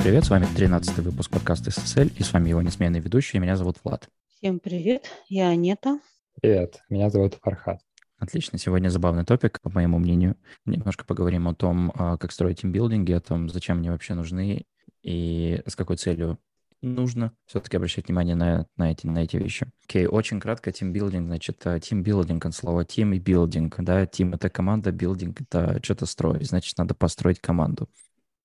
Всем 0.00 0.12
привет, 0.12 0.24
с 0.24 0.30
вами 0.30 0.46
13 0.56 0.96
выпуск 1.00 1.30
подкаста 1.30 1.68
SSL, 1.68 2.10
и 2.16 2.22
с 2.22 2.32
вами 2.32 2.48
его 2.48 2.62
несменный 2.62 3.00
ведущий, 3.00 3.38
меня 3.38 3.54
зовут 3.54 3.76
Влад. 3.84 4.08
Всем 4.30 4.58
привет, 4.58 5.10
я 5.28 5.50
Анета. 5.50 6.00
Привет, 6.40 6.80
меня 6.88 7.10
зовут 7.10 7.34
Фархат. 7.42 7.80
Отлично, 8.16 8.56
сегодня 8.56 8.88
забавный 8.88 9.26
topic, 9.26 9.60
по 9.60 9.68
моему 9.68 9.98
мнению. 9.98 10.36
Немножко 10.64 11.04
поговорим 11.04 11.48
о 11.48 11.54
том, 11.54 11.92
а, 11.94 12.16
как 12.16 12.32
строить 12.32 12.62
тимбилдинги, 12.62 13.12
о 13.12 13.20
том, 13.20 13.50
зачем 13.50 13.76
они 13.76 13.90
вообще 13.90 14.14
нужны 14.14 14.64
и 15.02 15.60
с 15.66 15.76
какой 15.76 15.98
целью 15.98 16.38
нужно 16.80 17.34
все-таки 17.44 17.76
обращать 17.76 18.08
внимание 18.08 18.36
на, 18.36 18.66
на, 18.78 18.92
эти, 18.92 19.06
на 19.06 19.18
эти 19.18 19.36
вещи. 19.36 19.70
Окей, 19.84 20.06
okay, 20.06 20.08
очень 20.08 20.40
кратко, 20.40 20.72
тимбилдинг, 20.72 21.26
значит, 21.26 21.62
тимбилдинг 21.82 22.46
от 22.46 22.54
слова 22.54 22.86
team 22.86 23.12
и 23.12 23.18
building, 23.18 23.76
да, 23.80 24.06
team — 24.06 24.34
это 24.34 24.48
команда, 24.48 24.92
building — 24.92 25.42
это 25.42 25.78
что-то 25.82 26.06
строить, 26.06 26.48
значит, 26.48 26.78
надо 26.78 26.94
построить 26.94 27.38
команду. 27.38 27.86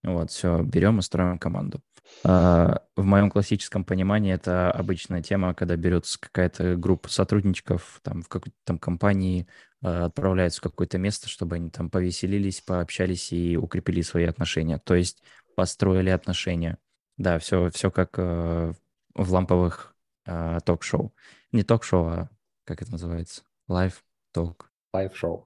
Вот, 0.03 0.31
все, 0.31 0.61
берем 0.61 0.99
и 0.99 1.01
строим 1.01 1.39
команду. 1.39 1.81
А, 2.23 2.81
в 2.95 3.03
моем 3.03 3.31
классическом 3.31 3.83
понимании 3.83 4.33
это 4.33 4.71
обычная 4.71 5.21
тема, 5.21 5.53
когда 5.53 5.75
берется 5.75 6.19
какая-то 6.19 6.75
группа 6.75 7.09
сотрудничков 7.09 7.99
там, 8.03 8.21
в 8.21 8.27
какой-то 8.27 8.55
там 8.63 8.77
компании, 8.77 9.47
а, 9.81 10.05
отправляются 10.05 10.59
в 10.59 10.63
какое-то 10.63 10.97
место, 10.97 11.27
чтобы 11.27 11.55
они 11.55 11.69
там 11.69 11.89
повеселились, 11.89 12.61
пообщались 12.61 13.31
и 13.31 13.57
укрепили 13.57 14.01
свои 14.01 14.25
отношения. 14.25 14.77
То 14.79 14.95
есть 14.95 15.23
построили 15.55 16.09
отношения. 16.09 16.77
Да, 17.17 17.39
все, 17.39 17.69
все 17.69 17.89
как 17.89 18.15
э, 18.17 18.73
в 19.13 19.31
ламповых 19.31 19.95
э, 20.25 20.59
ток-шоу. 20.65 21.15
Не 21.51 21.63
ток-шоу, 21.63 22.07
а 22.07 22.29
как 22.65 22.81
это 22.81 22.91
называется? 22.91 23.43
Live 23.67 24.13
talk. 24.13 24.69
Live-шоу. 24.95 25.45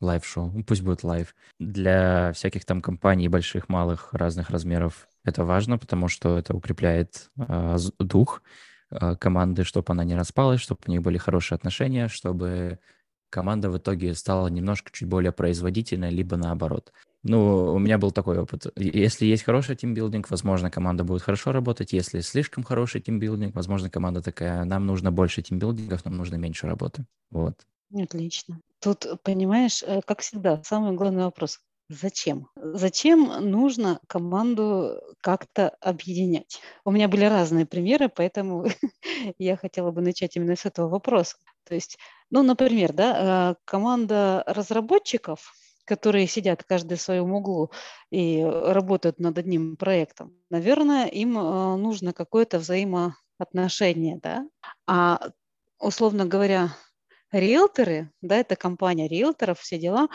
Live-шоу. 0.00 0.50
Ну, 0.54 0.64
пусть 0.64 0.82
будет 0.82 1.02
live. 1.02 1.34
Для 1.58 2.32
всяких 2.32 2.64
там 2.64 2.82
компаний 2.82 3.28
больших, 3.28 3.68
малых, 3.68 4.12
разных 4.12 4.50
размеров 4.50 5.08
это 5.24 5.44
важно, 5.44 5.78
потому 5.78 6.08
что 6.08 6.38
это 6.38 6.54
укрепляет 6.54 7.30
э, 7.38 7.76
дух 7.98 8.42
э, 8.90 9.16
команды, 9.16 9.64
чтобы 9.64 9.86
она 9.92 10.04
не 10.04 10.16
распалась, 10.16 10.60
чтобы 10.60 10.80
у 10.86 10.90
них 10.90 11.02
были 11.02 11.18
хорошие 11.18 11.56
отношения, 11.56 12.08
чтобы 12.08 12.78
команда 13.30 13.70
в 13.70 13.78
итоге 13.78 14.14
стала 14.14 14.48
немножко 14.48 14.90
чуть 14.92 15.08
более 15.08 15.32
производительной, 15.32 16.10
либо 16.10 16.36
наоборот. 16.36 16.92
Ну, 17.22 17.74
у 17.74 17.78
меня 17.78 17.98
был 17.98 18.12
такой 18.12 18.38
опыт. 18.38 18.66
Если 18.76 19.26
есть 19.26 19.44
хороший 19.44 19.76
тимбилдинг, 19.76 20.30
возможно, 20.30 20.70
команда 20.70 21.04
будет 21.04 21.22
хорошо 21.22 21.52
работать. 21.52 21.92
Если 21.92 22.20
слишком 22.20 22.64
хороший 22.64 23.00
тимбилдинг, 23.00 23.54
возможно, 23.54 23.90
команда 23.90 24.22
такая, 24.22 24.64
нам 24.64 24.86
нужно 24.86 25.12
больше 25.12 25.42
тимбилдингов, 25.42 26.04
нам 26.04 26.16
нужно 26.16 26.36
меньше 26.36 26.66
работы. 26.66 27.04
Вот. 27.30 27.66
Отлично. 27.94 28.60
Тут, 28.80 29.06
понимаешь, 29.22 29.82
э, 29.82 30.00
как 30.06 30.20
всегда, 30.20 30.62
самый 30.64 30.92
главный 30.92 31.24
вопрос. 31.24 31.58
Зачем? 31.88 32.48
Зачем 32.54 33.24
нужно 33.50 33.98
команду 34.06 35.00
как-то 35.20 35.70
объединять? 35.80 36.60
У 36.84 36.92
меня 36.92 37.08
были 37.08 37.24
разные 37.24 37.66
примеры, 37.66 38.08
поэтому 38.08 38.64
я 39.38 39.56
хотела 39.56 39.90
бы 39.90 40.00
начать 40.02 40.36
именно 40.36 40.54
с 40.54 40.64
этого 40.66 40.88
вопроса. 40.88 41.36
То 41.64 41.74
есть, 41.74 41.98
ну, 42.30 42.42
например, 42.42 42.92
да, 42.92 43.52
э, 43.52 43.54
команда 43.64 44.44
разработчиков, 44.46 45.52
которые 45.84 46.28
сидят 46.28 46.62
каждый 46.62 46.96
в 46.96 47.02
своем 47.02 47.32
углу 47.32 47.72
и 48.12 48.40
работают 48.44 49.18
над 49.18 49.36
одним 49.38 49.76
проектом, 49.76 50.32
наверное, 50.48 51.06
им 51.06 51.36
э, 51.36 51.76
нужно 51.76 52.12
какое-то 52.12 52.60
взаимоотношение, 52.60 54.20
да? 54.22 54.46
А, 54.86 55.30
условно 55.80 56.24
говоря, 56.24 56.70
риэлторы, 57.32 58.10
да, 58.22 58.36
это 58.36 58.56
компания 58.56 59.08
риэлторов, 59.08 59.60
все 59.60 59.78
дела, 59.78 60.08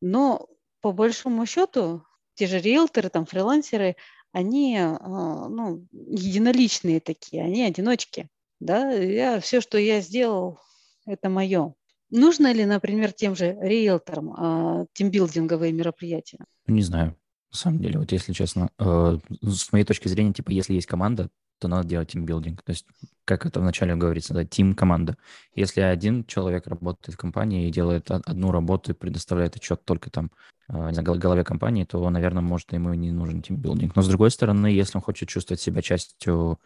но 0.00 0.46
по 0.80 0.92
большому 0.92 1.46
счету 1.46 2.04
те 2.34 2.46
же 2.46 2.58
риэлторы, 2.58 3.08
там, 3.08 3.26
фрилансеры, 3.26 3.96
они 4.32 4.76
а, 4.76 5.48
ну, 5.48 5.86
единоличные 5.92 7.00
такие, 7.00 7.42
они 7.42 7.62
одиночки. 7.62 8.28
Да? 8.60 8.90
Я, 8.92 9.40
все, 9.40 9.60
что 9.60 9.78
я 9.78 10.00
сделал, 10.00 10.58
это 11.06 11.28
мое. 11.28 11.74
Нужно 12.10 12.52
ли, 12.52 12.64
например, 12.64 13.12
тем 13.12 13.36
же 13.36 13.56
риэлторам 13.60 14.32
а, 14.32 14.86
тимбилдинговые 14.92 15.72
мероприятия? 15.72 16.44
Не 16.66 16.82
знаю. 16.82 17.16
На 17.54 17.58
самом 17.58 17.78
деле, 17.78 18.00
вот 18.00 18.10
если 18.10 18.32
честно, 18.32 18.68
э, 18.80 19.18
с 19.42 19.72
моей 19.72 19.84
точки 19.84 20.08
зрения, 20.08 20.32
типа, 20.32 20.50
если 20.50 20.74
есть 20.74 20.88
команда, 20.88 21.30
то 21.60 21.68
надо 21.68 21.86
делать 21.86 22.10
тимбилдинг. 22.10 22.64
То 22.64 22.70
есть, 22.70 22.84
как 23.24 23.46
это 23.46 23.60
вначале 23.60 23.94
говорится, 23.94 24.34
да, 24.34 24.44
team-команда. 24.44 25.16
Если 25.54 25.80
один 25.80 26.24
человек 26.24 26.66
работает 26.66 27.14
в 27.14 27.16
компании 27.16 27.68
и 27.68 27.70
делает 27.70 28.10
одну 28.10 28.50
работу 28.50 28.90
и 28.90 28.94
предоставляет 28.94 29.54
отчет 29.54 29.84
только 29.84 30.10
там, 30.10 30.32
а, 30.66 30.88
не 30.88 30.94
знаю, 30.94 31.16
голове 31.16 31.44
компании, 31.44 31.84
то, 31.84 32.10
наверное, 32.10 32.42
может, 32.42 32.72
ему 32.72 32.92
не 32.94 33.12
нужен 33.12 33.40
тимбилдинг. 33.40 33.94
Но, 33.94 34.02
с 34.02 34.08
другой 34.08 34.32
стороны, 34.32 34.66
если 34.66 34.98
он 34.98 35.02
хочет 35.02 35.28
чувствовать 35.28 35.60
себя 35.60 35.80
частью 35.80 36.58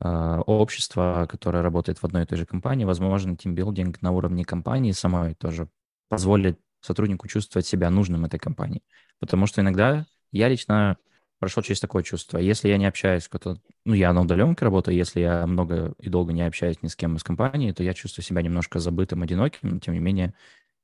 э, 0.00 0.38
общества, 0.46 1.26
которое 1.28 1.64
работает 1.64 1.98
в 1.98 2.04
одной 2.04 2.22
и 2.22 2.26
той 2.26 2.38
же 2.38 2.46
компании, 2.46 2.84
возможно, 2.84 3.36
тимбилдинг 3.36 4.00
на 4.02 4.12
уровне 4.12 4.44
компании 4.44 4.92
самой 4.92 5.34
тоже 5.34 5.68
позволит 6.08 6.60
сотруднику 6.80 7.26
чувствовать 7.26 7.66
себя 7.66 7.90
нужным 7.90 8.24
этой 8.24 8.38
компании. 8.38 8.82
Потому 9.18 9.46
что 9.46 9.62
иногда 9.62 10.06
я 10.32 10.48
лично 10.48 10.96
прошел 11.38 11.62
через 11.62 11.80
такое 11.80 12.02
чувство. 12.02 12.38
Если 12.38 12.68
я 12.68 12.78
не 12.78 12.86
общаюсь 12.86 13.28
кто-то, 13.28 13.60
ну, 13.84 13.94
я 13.94 14.12
на 14.12 14.22
удаленке 14.22 14.64
работаю, 14.64 14.96
если 14.96 15.20
я 15.20 15.46
много 15.46 15.94
и 16.00 16.08
долго 16.08 16.32
не 16.32 16.42
общаюсь 16.42 16.82
ни 16.82 16.88
с 16.88 16.96
кем 16.96 17.16
из 17.16 17.22
компании, 17.22 17.72
то 17.72 17.82
я 17.82 17.94
чувствую 17.94 18.24
себя 18.24 18.42
немножко 18.42 18.80
забытым, 18.80 19.22
одиноким, 19.22 19.60
но 19.62 19.78
тем 19.78 19.94
не 19.94 20.00
менее, 20.00 20.34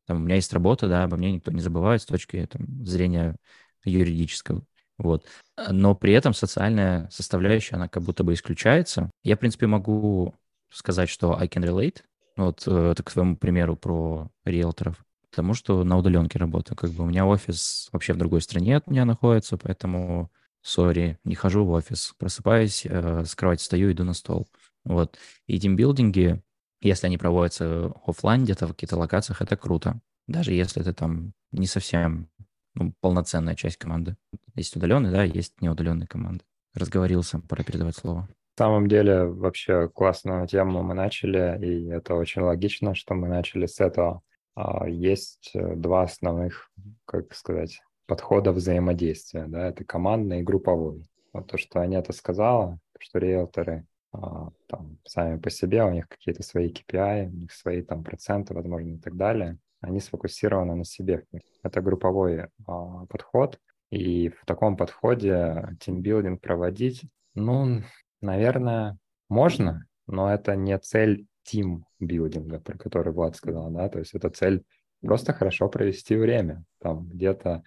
там, 0.06 0.18
у 0.18 0.20
меня 0.20 0.36
есть 0.36 0.52
работа, 0.52 0.88
да, 0.88 1.04
обо 1.04 1.16
мне 1.16 1.32
никто 1.32 1.50
не 1.50 1.60
забывает 1.60 2.02
с 2.02 2.06
точки 2.06 2.46
там, 2.50 2.84
зрения 2.86 3.36
юридического. 3.84 4.62
Вот. 4.96 5.26
Но 5.68 5.94
при 5.94 6.12
этом 6.12 6.34
социальная 6.34 7.08
составляющая, 7.10 7.76
она 7.76 7.88
как 7.88 8.02
будто 8.02 8.22
бы 8.22 8.32
исключается. 8.32 9.10
Я, 9.24 9.36
в 9.36 9.40
принципе, 9.40 9.66
могу 9.66 10.34
сказать, 10.70 11.08
что 11.08 11.38
I 11.38 11.48
can 11.48 11.64
relate. 11.64 12.02
Вот 12.36 12.64
э, 12.66 12.90
это 12.92 13.02
к 13.02 13.12
твоему 13.12 13.36
примеру 13.36 13.76
про 13.76 14.30
риэлторов. 14.44 15.04
Потому 15.34 15.54
что 15.54 15.82
на 15.82 15.98
удаленке 15.98 16.38
работаю. 16.38 16.76
Как 16.76 16.90
бы 16.90 17.02
у 17.04 17.06
меня 17.06 17.26
офис 17.26 17.88
вообще 17.90 18.12
в 18.12 18.16
другой 18.16 18.40
стране 18.40 18.76
от 18.76 18.86
меня 18.86 19.04
находится, 19.04 19.56
поэтому 19.56 20.30
сори, 20.62 21.18
не 21.24 21.34
хожу 21.34 21.64
в 21.64 21.70
офис, 21.70 22.14
просыпаюсь, 22.18 22.86
э, 22.86 23.24
с 23.24 23.34
кровати 23.34 23.60
встаю, 23.60 23.90
иду 23.90 24.04
на 24.04 24.14
стол. 24.14 24.46
Вот. 24.84 25.18
И 25.46 25.58
тимбилдинги, 25.58 26.42
если 26.80 27.06
они 27.06 27.18
проводятся 27.18 27.92
офлайн 28.06 28.44
где-то 28.44 28.66
в 28.66 28.70
каких-то 28.70 28.96
локациях, 28.96 29.42
это 29.42 29.56
круто. 29.56 30.00
Даже 30.26 30.52
если 30.52 30.82
это 30.82 30.94
там 30.94 31.32
не 31.52 31.66
совсем 31.66 32.28
ну, 32.74 32.92
полноценная 33.00 33.54
часть 33.54 33.76
команды. 33.76 34.16
Есть 34.54 34.76
удаленные, 34.76 35.12
да, 35.12 35.22
есть 35.22 35.60
неудаленные 35.60 36.06
команды. 36.06 36.44
Разговорился, 36.74 37.40
пора 37.40 37.64
передавать 37.64 37.96
слово. 37.96 38.28
На 38.56 38.66
самом 38.66 38.88
деле, 38.88 39.24
вообще 39.24 39.88
классную 39.88 40.46
тему 40.46 40.82
мы 40.82 40.94
начали, 40.94 41.58
и 41.60 41.88
это 41.88 42.14
очень 42.14 42.42
логично, 42.42 42.94
что 42.94 43.14
мы 43.14 43.28
начали 43.28 43.66
с 43.66 43.80
этого. 43.80 44.22
А, 44.54 44.88
есть 44.88 45.50
э, 45.54 45.74
два 45.74 46.02
основных, 46.02 46.70
как 47.04 47.34
сказать, 47.34 47.80
подхода 48.06 48.52
взаимодействия, 48.52 49.46
да, 49.46 49.68
это 49.68 49.84
командный 49.84 50.40
и 50.40 50.42
групповой. 50.42 51.04
Вот 51.32 51.48
то, 51.48 51.58
что 51.58 51.80
Анета 51.80 52.12
сказала, 52.12 52.78
что 52.98 53.18
риэлторы 53.18 53.86
а, 54.12 54.50
там 54.68 54.98
сами 55.04 55.38
по 55.38 55.50
себе, 55.50 55.82
у 55.82 55.90
них 55.90 56.08
какие-то 56.08 56.42
свои 56.42 56.72
KPI, 56.72 57.26
у 57.26 57.36
них 57.36 57.52
свои 57.52 57.82
там 57.82 58.04
проценты, 58.04 58.54
возможно, 58.54 58.94
и 58.94 58.98
так 58.98 59.16
далее, 59.16 59.58
они 59.80 60.00
сфокусированы 60.00 60.76
на 60.76 60.84
себе. 60.84 61.24
Это 61.62 61.80
групповой 61.80 62.46
а, 62.66 63.06
подход, 63.06 63.58
и 63.90 64.28
в 64.28 64.46
таком 64.46 64.76
подходе 64.76 65.76
тимбилдинг 65.80 66.40
проводить, 66.40 67.04
ну, 67.34 67.82
наверное, 68.20 68.98
можно, 69.28 69.86
но 70.06 70.32
это 70.32 70.54
не 70.54 70.78
цель 70.78 71.26
тимбилдинга, 71.44 72.60
про 72.60 72.76
который 72.76 73.12
Влад 73.12 73.36
сказал, 73.36 73.70
да, 73.70 73.88
то 73.88 73.98
есть 73.98 74.14
это 74.14 74.30
цель 74.30 74.64
просто 75.00 75.32
хорошо 75.32 75.68
провести 75.68 76.16
время, 76.16 76.64
там 76.80 77.06
где-то 77.08 77.62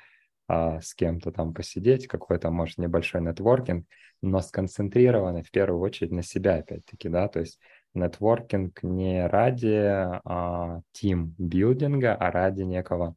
а, 0.47 0.81
с 0.81 0.93
кем-то 0.93 1.31
там 1.31 1.53
посидеть, 1.53 2.07
какой-то, 2.07 2.49
может, 2.51 2.77
небольшой 2.77 3.21
нетворкинг, 3.21 3.85
но 4.21 4.41
сконцентрированный 4.41 5.43
в 5.43 5.51
первую 5.51 5.81
очередь 5.81 6.11
на 6.11 6.23
себя, 6.23 6.55
опять-таки, 6.55 7.09
да, 7.09 7.27
то 7.27 7.39
есть 7.39 7.59
нетворкинг 7.93 8.81
не 8.83 9.27
ради 9.27 10.07
тим-билдинга, 10.93 12.15
а 12.15 12.31
ради 12.31 12.63
некого 12.63 13.15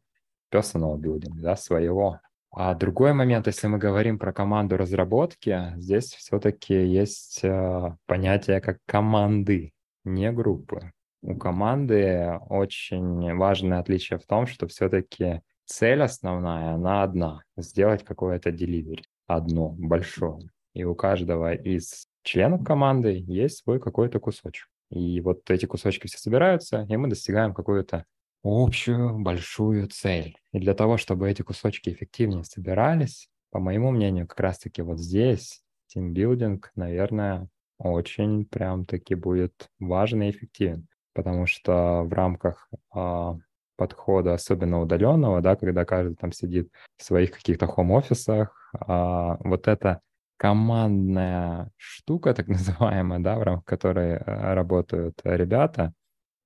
personal 0.53 0.99
билдинга, 0.99 1.43
да, 1.43 1.57
своего. 1.57 2.21
А 2.53 2.75
другой 2.75 3.13
момент, 3.13 3.47
если 3.47 3.69
мы 3.69 3.79
говорим 3.79 4.19
про 4.19 4.33
команду 4.33 4.77
разработки, 4.77 5.73
здесь 5.77 6.13
все-таки 6.15 6.75
есть 6.75 7.45
а, 7.45 7.97
понятие 8.07 8.61
как 8.61 8.79
команды, 8.87 9.73
не 10.05 10.33
группы. 10.33 10.93
У 11.23 11.37
команды 11.37 12.39
очень 12.49 13.35
важное 13.37 13.79
отличие 13.81 14.19
в 14.19 14.27
том, 14.27 14.47
что 14.47 14.67
все-таки 14.67 15.43
цель 15.67 16.03
основная, 16.03 16.75
она 16.75 17.03
одна— 17.03 17.43
сделать 17.57 18.05
какое-то 18.05 18.51
деливери, 18.53 19.05
одно, 19.27 19.71
большое. 19.79 20.49
И 20.73 20.85
у 20.85 20.95
каждого 20.95 21.53
из 21.53 22.07
членов 22.23 22.65
команды 22.65 23.23
есть 23.27 23.59
свой 23.59 23.81
какой-то 23.81 24.19
кусочек. 24.19 24.69
И 24.91 25.21
вот 25.21 25.49
эти 25.51 25.67
кусочки 25.67 26.07
все 26.07 26.19
собираются, 26.19 26.87
и 26.89 26.97
мы 26.97 27.09
достигаем 27.09 27.55
какую-то 27.55 28.05
общую 28.43 29.19
большую 29.19 29.89
цель. 29.89 30.37
И 30.53 30.59
для 30.59 30.75
того, 30.75 30.97
чтобы 30.97 31.31
эти 31.31 31.43
кусочки 31.43 31.91
эффективнее 31.91 32.45
собирались, 32.45 33.29
по 33.51 33.59
моему 33.61 33.91
мнению, 33.91 34.27
как 34.27 34.41
раз-таки 34.41 34.83
вот 34.83 34.99
здесь 34.99 35.63
тимбилдинг, 35.89 36.71
наверное, 36.75 37.49
очень 37.81 38.45
прям 38.45 38.85
таки 38.85 39.15
будет 39.15 39.69
важен 39.79 40.23
и 40.23 40.31
эффективен, 40.31 40.87
потому 41.15 41.47
что 41.47 42.03
в 42.05 42.13
рамках 42.13 42.69
а, 42.95 43.37
подхода, 43.77 44.35
особенно 44.35 44.81
удаленного, 44.81 45.41
да, 45.41 45.57
когда 45.57 45.85
каждый 45.87 46.15
там 46.15 46.33
сидит 46.33 46.71
в 46.99 47.03
своих 47.03 47.31
каких-то 47.31 47.67
хом-офисах, 47.67 48.55
а, 48.79 49.39
вот 49.41 49.69
эта 49.69 50.03
командная 50.37 51.71
штука, 51.77 52.35
так 52.35 52.49
называемая, 52.49 53.21
да, 53.21 53.39
в 53.39 53.43
рамках 53.43 53.65
которой 53.65 54.17
а, 54.19 54.55
работают 54.55 55.21
ребята, 55.25 55.95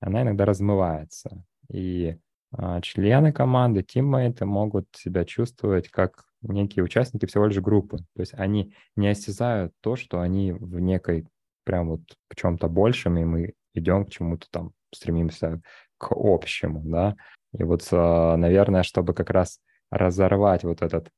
она 0.00 0.22
иногда 0.22 0.44
размывается. 0.44 1.44
И 1.68 2.16
а, 2.52 2.80
члены 2.80 3.32
команды, 3.32 3.82
тиммейты 3.82 4.44
могут 4.46 4.86
себя 4.92 5.24
чувствовать 5.24 5.88
как 5.88 6.24
некие 6.52 6.84
участники 6.84 7.26
всего 7.26 7.46
лишь 7.46 7.60
группы. 7.60 7.98
То 7.98 8.20
есть 8.20 8.34
они 8.34 8.74
не 8.96 9.08
осязают 9.08 9.72
то, 9.80 9.96
что 9.96 10.20
они 10.20 10.52
в 10.52 10.78
некой 10.80 11.26
прям 11.64 11.88
вот 11.88 12.02
в 12.28 12.36
чем-то 12.36 12.68
большем, 12.68 13.18
и 13.18 13.24
мы 13.24 13.54
идем 13.74 14.04
к 14.04 14.10
чему-то 14.10 14.46
там, 14.50 14.72
стремимся 14.94 15.60
к 15.98 16.08
общему, 16.10 16.82
да. 16.84 17.16
И 17.56 17.62
вот, 17.62 17.86
а, 17.92 18.36
наверное, 18.36 18.82
чтобы 18.82 19.14
как 19.14 19.30
раз 19.30 19.60
разорвать 19.90 20.64
вот 20.64 20.82
этот 20.82 21.10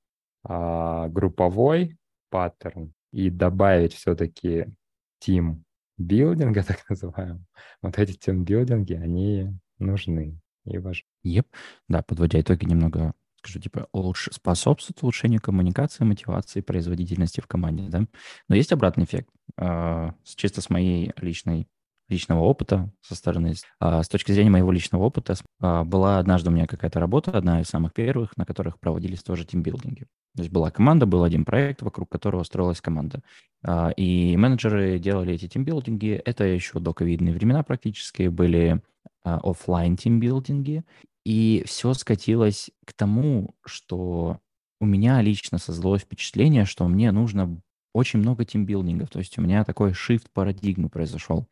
а, 0.45 1.09
групповой 1.09 1.97
паттерн 2.31 2.93
и 3.13 3.31
добавить 3.31 3.95
все-таки 3.95 4.67
тим 5.19 5.65
билдинга, 5.99 6.63
так 6.67 6.89
называемый, 6.89 7.45
вот 7.83 7.99
эти 7.99 8.13
тим-билдинги, 8.13 8.95
они 8.95 9.59
нужны 9.79 10.39
и 10.65 10.79
важны. 10.79 11.05
Еп. 11.23 11.47
Да, 11.89 12.03
подводя 12.03 12.41
итоги 12.41 12.65
немного 12.65 13.15
скажу, 13.47 13.61
типа, 13.61 13.89
улуч... 13.93 14.29
способствует 14.33 15.03
улучшению 15.03 15.41
коммуникации, 15.41 16.05
мотивации, 16.05 16.61
производительности 16.61 17.41
в 17.41 17.47
команде, 17.47 17.85
да. 17.89 18.07
Но 18.49 18.57
есть 18.57 18.73
обратный 18.73 19.05
эффект. 19.05 19.29
Э, 19.59 20.11
чисто 20.25 20.61
с 20.61 20.71
моей 20.71 21.13
личной 21.21 21.69
личного 22.09 22.41
опыта 22.41 22.93
со 23.01 23.15
стороны. 23.15 23.55
А, 23.81 24.03
с 24.03 24.09
точки 24.09 24.33
зрения 24.33 24.51
моего 24.51 24.71
личного 24.71 25.03
опыта, 25.05 25.35
а, 25.61 25.85
была 25.85 26.19
однажды 26.19 26.51
у 26.51 26.53
меня 26.53 26.67
какая-то 26.67 27.01
работа, 27.01 27.33
одна 27.33 27.61
из 27.61 27.67
самых 27.67 27.93
первых, 27.93 28.37
на 28.37 28.45
которых 28.45 28.79
проводились 28.79 29.23
тоже 29.23 29.45
тимбилдинги. 29.45 30.07
То 30.37 30.43
есть 30.43 30.53
была 30.53 30.71
команда, 30.71 31.07
был 31.07 31.25
один 31.25 31.45
проект, 31.45 31.83
вокруг 31.83 32.11
которого 32.11 32.43
строилась 32.45 32.81
команда. 32.81 33.23
А, 33.65 33.91
и 33.91 34.37
менеджеры 34.37 34.99
делали 34.99 35.35
эти 35.35 35.49
тимбилдинги. 35.49 36.21
Это 36.25 36.45
еще 36.45 36.79
до 36.79 36.95
ковидные 36.95 37.35
времена 37.35 37.63
практически 37.63 38.29
были 38.29 38.81
офлайн 39.23 39.97
тимбилдинги. 39.97 40.85
И 41.27 41.65
все 41.67 41.93
скатилось 41.93 42.71
к 42.85 42.93
тому, 42.93 43.57
что 43.65 44.39
у 44.81 44.87
меня 44.87 45.21
лично 45.23 45.59
создалось 45.59 46.03
впечатление, 46.03 46.65
что 46.65 46.87
мне 46.87 47.11
нужно 47.11 47.61
очень 47.93 48.21
много 48.21 48.45
тимбилдингов. 48.45 49.11
То 49.11 49.19
есть 49.19 49.37
у 49.37 49.43
меня 49.43 49.65
такой 49.65 49.91
shift 49.91 50.27
парадигмы 50.33 50.89
произошел. 50.89 51.49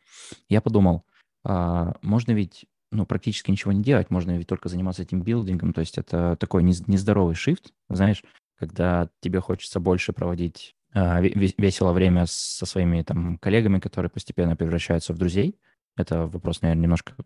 Я 0.49 0.61
подумал, 0.61 1.05
а, 1.43 1.97
можно 2.03 2.31
ведь 2.31 2.67
ну, 2.93 3.05
практически 3.05 3.51
ничего 3.51 3.73
не 3.73 3.83
делать, 3.83 4.11
можно 4.11 4.39
ведь 4.39 4.47
только 4.47 4.69
заниматься 4.69 5.05
тимбилдингом. 5.05 5.73
То 5.73 5.81
есть 5.81 5.99
это 5.99 6.37
такой 6.39 6.63
нездоровый 6.63 7.35
shift, 7.35 7.73
знаешь, 7.89 8.23
когда 8.57 9.11
тебе 9.23 9.41
хочется 9.41 9.81
больше 9.81 10.13
проводить 10.13 10.77
а, 10.93 11.21
весело 11.21 11.91
время 11.93 12.27
со 12.27 12.65
своими 12.65 13.03
там 13.03 13.39
коллегами, 13.39 13.81
которые 13.81 14.09
постепенно 14.09 14.55
превращаются 14.55 15.13
в 15.13 15.19
друзей. 15.19 15.59
Это 15.97 16.29
вопрос, 16.29 16.63
наверное, 16.63 16.83
немножко 16.83 17.17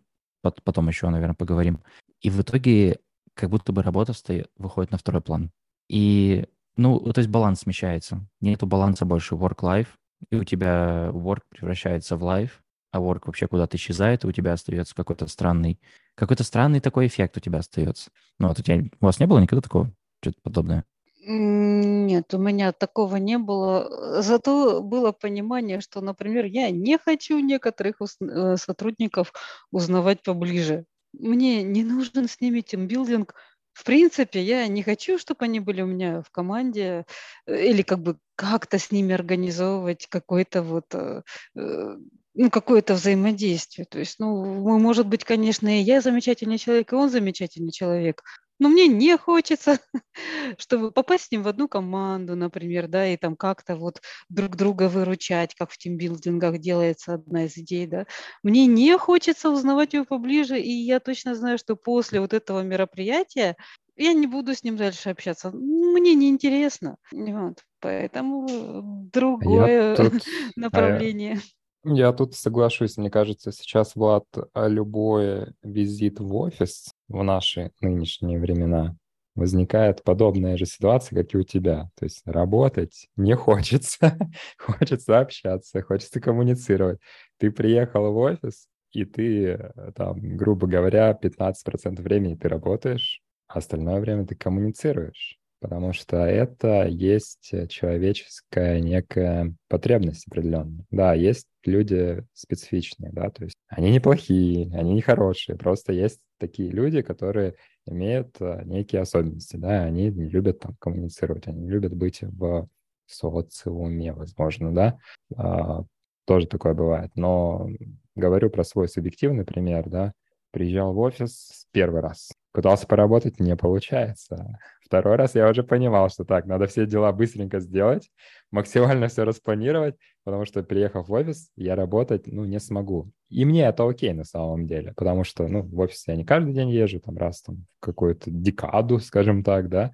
потом 0.41 0.87
еще, 0.87 1.09
наверное, 1.09 1.35
поговорим. 1.35 1.83
И 2.21 2.29
в 2.29 2.41
итоге 2.41 2.99
как 3.33 3.49
будто 3.49 3.71
бы 3.71 3.83
работа 3.83 4.13
встает, 4.13 4.49
выходит 4.57 4.91
на 4.91 4.97
второй 4.97 5.21
план. 5.21 5.51
И 5.87 6.45
ну, 6.75 6.99
то 7.11 7.19
есть 7.19 7.29
баланс 7.29 7.61
смещается. 7.61 8.25
Нету 8.39 8.65
баланса 8.65 9.05
больше 9.05 9.35
work-life, 9.35 9.87
и 10.29 10.35
у 10.35 10.43
тебя 10.43 11.09
work 11.13 11.41
превращается 11.49 12.15
в 12.15 12.23
life, 12.23 12.51
а 12.91 12.99
work 12.99 13.23
вообще 13.25 13.47
куда-то 13.47 13.77
исчезает, 13.77 14.23
и 14.23 14.27
у 14.27 14.31
тебя 14.31 14.53
остается 14.53 14.95
какой-то 14.95 15.27
странный, 15.27 15.79
какой-то 16.15 16.43
странный 16.43 16.79
такой 16.79 17.07
эффект 17.07 17.37
у 17.37 17.39
тебя 17.39 17.59
остается. 17.59 18.11
Ну, 18.39 18.47
вот 18.47 18.59
у, 18.59 18.63
тебя, 18.63 18.83
у 18.99 19.05
вас 19.05 19.19
не 19.19 19.25
было 19.25 19.39
никогда 19.39 19.61
такого, 19.61 19.91
что-то 20.21 20.39
подобное? 20.41 20.85
Нет, 21.21 22.33
у 22.33 22.37
меня 22.37 22.71
такого 22.71 23.17
не 23.17 23.37
было. 23.37 24.21
Зато 24.21 24.81
было 24.81 25.11
понимание, 25.11 25.81
что, 25.81 26.01
например, 26.01 26.45
я 26.45 26.71
не 26.71 26.97
хочу 26.97 27.39
некоторых 27.39 27.97
э, 28.01 28.55
сотрудников 28.55 29.33
узнавать 29.71 30.23
поближе. 30.23 30.85
Мне 31.13 31.63
не 31.63 31.83
нужен 31.83 32.27
с 32.27 32.39
ними 32.41 32.61
тимбилдинг, 32.61 33.33
в 33.73 33.85
принципе, 33.85 34.43
я 34.43 34.67
не 34.67 34.83
хочу, 34.83 35.17
чтобы 35.17 35.45
они 35.45 35.61
были 35.61 35.81
у 35.81 35.85
меня 35.85 36.21
в 36.21 36.31
команде 36.31 37.05
э, 37.45 37.65
или 37.69 37.81
как 37.81 37.99
бы 37.99 38.17
как-то 38.35 38.77
с 38.77 38.91
ними 38.91 39.13
организовывать 39.13 40.07
какой-то 40.09 40.63
вот 40.63 40.93
э, 40.93 41.21
э, 41.55 41.97
ну, 42.33 42.49
какое-то 42.49 42.95
взаимодействие. 42.95 43.85
То 43.89 43.99
есть, 43.99 44.19
ну, 44.19 44.77
может 44.79 45.07
быть, 45.07 45.23
конечно, 45.23 45.67
и 45.79 45.81
я 45.81 46.01
замечательный 46.01 46.57
человек, 46.57 46.91
и 46.91 46.95
он 46.95 47.09
замечательный 47.09 47.71
человек, 47.71 48.23
но 48.59 48.69
мне 48.69 48.87
не 48.87 49.17
хочется, 49.17 49.79
чтобы 50.57 50.91
попасть 50.91 51.25
с 51.25 51.31
ним 51.31 51.43
в 51.43 51.47
одну 51.47 51.67
команду, 51.67 52.35
например, 52.35 52.87
да, 52.87 53.07
и 53.07 53.17
там 53.17 53.35
как-то 53.35 53.75
вот 53.75 54.01
друг 54.29 54.55
друга 54.55 54.89
выручать, 54.89 55.55
как 55.55 55.71
в 55.71 55.77
тимбилдингах 55.77 56.59
делается 56.59 57.15
одна 57.15 57.45
из 57.45 57.57
идей, 57.57 57.87
да. 57.87 58.05
Мне 58.43 58.65
не 58.67 58.97
хочется 58.97 59.49
узнавать 59.49 59.93
его 59.93 60.05
поближе, 60.05 60.59
и 60.59 60.71
я 60.71 60.99
точно 60.99 61.35
знаю, 61.35 61.57
что 61.57 61.75
после 61.75 62.19
вот 62.19 62.33
этого 62.33 62.61
мероприятия 62.61 63.55
я 63.95 64.13
не 64.13 64.27
буду 64.27 64.55
с 64.55 64.63
ним 64.63 64.77
дальше 64.77 65.09
общаться. 65.09 65.51
Мне 65.51 66.15
неинтересно. 66.15 66.97
Вот. 67.11 67.63
Поэтому 67.81 68.45
а 68.47 68.81
другое 69.11 69.95
тут, 69.95 70.23
направление. 70.55 71.39
Я 71.85 72.11
тут 72.11 72.35
соглашусь, 72.35 72.97
мне 72.97 73.09
кажется, 73.09 73.51
сейчас, 73.51 73.95
Влад, 73.95 74.25
а 74.53 74.67
любой 74.67 75.53
визит 75.63 76.19
в 76.19 76.35
офис 76.35 76.93
в 77.07 77.23
наши 77.23 77.71
нынешние 77.79 78.37
времена 78.37 78.97
возникает 79.35 80.03
подобная 80.03 80.57
же 80.57 80.65
ситуация, 80.65 81.23
как 81.23 81.33
и 81.33 81.37
у 81.37 81.43
тебя. 81.43 81.89
То 81.95 82.05
есть 82.05 82.21
работать 82.25 83.07
не 83.15 83.33
хочется, 83.37 84.17
хочется 84.57 85.19
общаться, 85.19 85.81
хочется 85.81 86.19
коммуницировать. 86.19 86.99
Ты 87.37 87.49
приехал 87.49 88.11
в 88.11 88.17
офис, 88.17 88.67
и 88.91 89.05
ты, 89.05 89.45
э, 89.45 89.91
там, 89.95 90.19
грубо 90.35 90.67
говоря, 90.67 91.13
15% 91.13 92.01
времени 92.01 92.35
ты 92.35 92.49
работаешь, 92.49 93.21
а 93.47 93.59
остальное 93.59 94.01
время 94.01 94.25
ты 94.25 94.35
коммуницируешь 94.35 95.38
потому 95.59 95.93
что 95.93 96.17
это 96.17 96.85
есть 96.87 97.49
э, 97.53 97.67
человеческая 97.67 98.79
некая 98.79 99.53
потребность 99.67 100.27
определенная. 100.27 100.85
Да, 100.91 101.13
есть 101.13 101.47
люди 101.65 102.23
специфичные, 102.33 103.11
да, 103.11 103.29
то 103.29 103.43
есть 103.43 103.55
они 103.67 103.91
неплохие, 103.91 104.73
они 104.75 104.93
не 104.93 105.01
хорошие, 105.01 105.57
просто 105.57 105.93
есть 105.93 106.19
такие 106.37 106.69
люди, 106.69 107.01
которые 107.01 107.55
имеют 107.85 108.37
э, 108.39 108.63
некие 108.65 109.01
особенности, 109.01 109.57
да, 109.57 109.83
они 109.83 110.09
не 110.09 110.29
любят 110.29 110.59
там 110.59 110.75
коммуницировать, 110.79 111.47
они 111.47 111.61
не 111.61 111.69
любят 111.69 111.93
быть 111.93 112.21
в 112.21 112.67
социуме, 113.07 114.13
возможно, 114.13 114.73
да, 114.73 114.99
а, 115.35 115.83
тоже 116.25 116.47
такое 116.47 116.73
бывает, 116.75 117.11
но 117.15 117.67
говорю 118.15 118.49
про 118.49 118.63
свой 118.63 118.87
субъективный 118.87 119.45
пример, 119.45 119.89
да, 119.89 120.13
приезжал 120.51 120.93
в 120.93 120.99
офис 120.99 121.65
первый 121.71 122.01
раз, 122.01 122.31
пытался 122.51 122.87
поработать, 122.87 123.39
не 123.39 123.55
получается. 123.55 124.59
Второй 124.83 125.15
раз 125.17 125.35
я 125.35 125.47
уже 125.49 125.63
понимал, 125.63 126.09
что 126.09 126.25
так, 126.25 126.45
надо 126.45 126.67
все 126.67 126.85
дела 126.85 127.11
быстренько 127.11 127.59
сделать, 127.59 128.09
максимально 128.51 129.07
все 129.07 129.23
распланировать, 129.23 129.95
потому 130.23 130.45
что, 130.45 130.63
приехав 130.63 131.07
в 131.07 131.13
офис, 131.13 131.51
я 131.55 131.75
работать, 131.75 132.27
ну, 132.27 132.45
не 132.45 132.59
смогу. 132.59 133.11
И 133.29 133.45
мне 133.45 133.65
это 133.65 133.87
окей 133.87 134.13
на 134.13 134.23
самом 134.23 134.65
деле, 134.65 134.93
потому 134.95 135.23
что, 135.23 135.47
ну, 135.47 135.61
в 135.61 135.79
офис 135.79 136.07
я 136.07 136.15
не 136.15 136.25
каждый 136.25 136.53
день 136.53 136.69
езжу, 136.69 136.99
там, 136.99 137.17
раз 137.17 137.41
там 137.41 137.65
в 137.77 137.85
какую-то 137.85 138.31
декаду, 138.31 138.99
скажем 138.99 139.43
так, 139.43 139.69
да, 139.69 139.91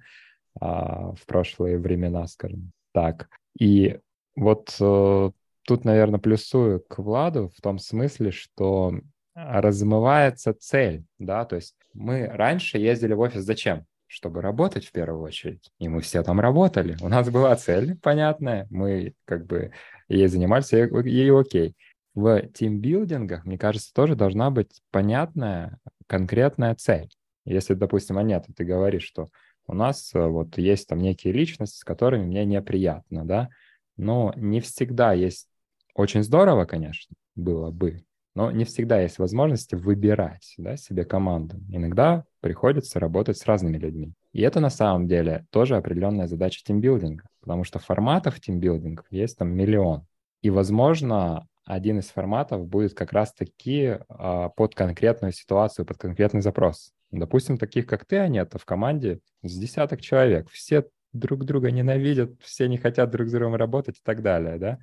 а, 0.58 1.12
в 1.12 1.26
прошлые 1.26 1.78
времена, 1.78 2.26
скажем 2.26 2.72
так. 2.92 3.28
И 3.58 3.98
вот 4.36 4.74
э, 4.80 5.30
тут, 5.66 5.84
наверное, 5.84 6.20
плюсую 6.20 6.80
к 6.80 6.98
Владу 6.98 7.52
в 7.54 7.60
том 7.60 7.78
смысле, 7.78 8.30
что 8.30 8.94
размывается 9.36 10.54
цель, 10.54 11.04
да, 11.18 11.44
то 11.44 11.56
есть 11.56 11.76
мы 11.92 12.26
раньше 12.26 12.78
ездили 12.78 13.12
в 13.12 13.20
офис 13.20 13.42
зачем? 13.42 13.86
чтобы 14.08 14.40
работать 14.40 14.86
в 14.86 14.92
первую 14.92 15.20
очередь. 15.22 15.70
И 15.78 15.88
мы 15.88 16.00
все 16.00 16.22
там 16.22 16.40
работали. 16.40 16.96
У 17.02 17.08
нас 17.08 17.28
была 17.28 17.54
цель 17.56 17.98
понятная, 17.98 18.66
мы 18.70 19.14
как 19.24 19.46
бы 19.46 19.72
ей 20.08 20.28
занимались, 20.28 20.72
и, 20.72 20.78
и 20.78 21.28
окей. 21.28 21.74
В 22.14 22.46
тимбилдингах, 22.54 23.44
мне 23.44 23.58
кажется, 23.58 23.92
тоже 23.92 24.14
должна 24.14 24.50
быть 24.50 24.80
понятная, 24.90 25.78
конкретная 26.06 26.74
цель. 26.74 27.10
Если, 27.44 27.74
допустим, 27.74 28.16
Анета, 28.16 28.52
ты 28.54 28.64
говоришь, 28.64 29.04
что 29.04 29.28
у 29.66 29.74
нас 29.74 30.14
э, 30.14 30.24
вот 30.24 30.56
есть 30.56 30.88
там 30.88 31.00
некие 31.00 31.32
личности, 31.32 31.78
с 31.78 31.84
которыми 31.84 32.24
мне 32.24 32.44
неприятно, 32.44 33.24
да, 33.24 33.48
но 33.96 34.32
не 34.36 34.60
всегда 34.60 35.12
есть... 35.12 35.48
Очень 35.94 36.22
здорово, 36.22 36.64
конечно, 36.64 37.14
было 37.34 37.70
бы, 37.70 38.04
но 38.36 38.50
не 38.50 38.64
всегда 38.66 39.00
есть 39.00 39.18
возможности 39.18 39.74
выбирать 39.74 40.54
да, 40.58 40.76
себе 40.76 41.06
команду. 41.06 41.56
Иногда 41.70 42.24
приходится 42.40 43.00
работать 43.00 43.38
с 43.38 43.46
разными 43.46 43.78
людьми. 43.78 44.12
И 44.34 44.42
это 44.42 44.60
на 44.60 44.68
самом 44.68 45.08
деле 45.08 45.46
тоже 45.50 45.74
определенная 45.74 46.26
задача 46.26 46.62
тимбилдинга, 46.62 47.24
потому 47.40 47.64
что 47.64 47.78
форматов 47.78 48.38
тимбилдингов 48.38 49.06
есть 49.10 49.38
там 49.38 49.48
миллион. 49.48 50.06
И, 50.42 50.50
возможно, 50.50 51.48
один 51.64 51.98
из 51.98 52.08
форматов 52.08 52.66
будет 52.66 52.92
как 52.92 53.12
раз-таки 53.12 53.98
э, 54.06 54.48
под 54.54 54.74
конкретную 54.74 55.32
ситуацию, 55.32 55.86
под 55.86 55.96
конкретный 55.96 56.42
запрос. 56.42 56.92
Допустим, 57.10 57.56
таких 57.56 57.86
как 57.86 58.04
ты, 58.04 58.18
Анета, 58.18 58.58
в 58.58 58.66
команде 58.66 59.20
с 59.42 59.58
десяток 59.58 60.02
человек. 60.02 60.50
Все 60.50 60.84
друг 61.14 61.46
друга 61.46 61.70
ненавидят, 61.70 62.32
все 62.42 62.68
не 62.68 62.76
хотят 62.76 63.10
друг 63.10 63.28
с 63.28 63.32
другом 63.32 63.54
работать 63.54 63.96
и 63.96 64.02
так 64.04 64.20
далее, 64.20 64.58
да? 64.58 64.78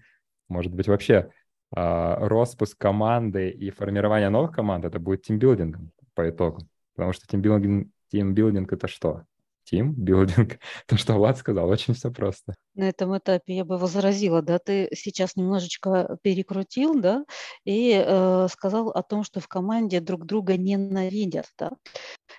Может 0.49 0.73
быть, 0.73 0.87
вообще 0.87 1.29
э, 1.75 2.27
распуск 2.27 2.77
команды 2.77 3.49
и 3.49 3.69
формирование 3.69 4.29
новых 4.29 4.51
команд 4.51 4.85
это 4.85 4.99
будет 4.99 5.23
тимбилдингом 5.23 5.91
по 6.15 6.29
итогу. 6.29 6.59
Потому 6.95 7.13
что 7.13 7.27
тимбилдинг, 7.27 7.89
тимбилдинг 8.11 8.71
это 8.73 8.87
что? 8.87 9.25
тимбилдинг. 9.63 10.59
То, 10.87 10.97
что 10.97 11.13
Влад 11.13 11.37
сказал, 11.37 11.69
очень 11.69 11.93
все 11.93 12.11
просто. 12.11 12.55
На 12.75 12.89
этом 12.89 13.17
этапе 13.17 13.55
я 13.55 13.65
бы 13.65 13.77
возразила, 13.77 14.41
да, 14.41 14.59
ты 14.59 14.89
сейчас 14.93 15.35
немножечко 15.35 16.17
перекрутил, 16.21 16.99
да, 16.99 17.23
и 17.65 18.03
э, 18.05 18.47
сказал 18.51 18.89
о 18.89 19.03
том, 19.03 19.23
что 19.23 19.39
в 19.39 19.47
команде 19.47 19.99
друг 19.99 20.25
друга 20.25 20.57
ненавидят, 20.57 21.47
да. 21.57 21.71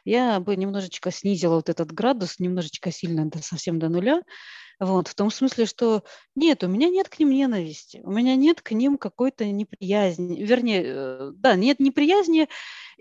Я 0.05 0.41
бы 0.41 0.57
немножечко 0.57 1.11
снизила 1.11 1.57
вот 1.57 1.69
этот 1.69 1.93
градус, 1.93 2.39
немножечко 2.39 2.91
сильно, 2.91 3.27
да, 3.27 3.41
совсем 3.41 3.79
до 3.79 3.89
нуля, 3.89 4.21
вот, 4.81 5.09
в 5.09 5.15
том 5.15 5.31
смысле, 5.31 5.67
что 5.67 6.03
нет, 6.35 6.65
у 6.65 6.69
меня 6.69 6.89
нет 6.89 7.09
к 7.09 7.19
ним 7.19 7.31
ненависти, 7.31 8.01
у 8.05 8.11
меня 8.11 8.37
нет 8.37 8.61
к 8.63 8.73
ним 8.73 8.99
какой-то 8.99 9.45
неприязни, 9.47 10.43
вернее, 10.43 10.83
э, 10.85 11.31
да, 11.35 11.55
нет 11.55 11.81
неприязни, 11.81 12.49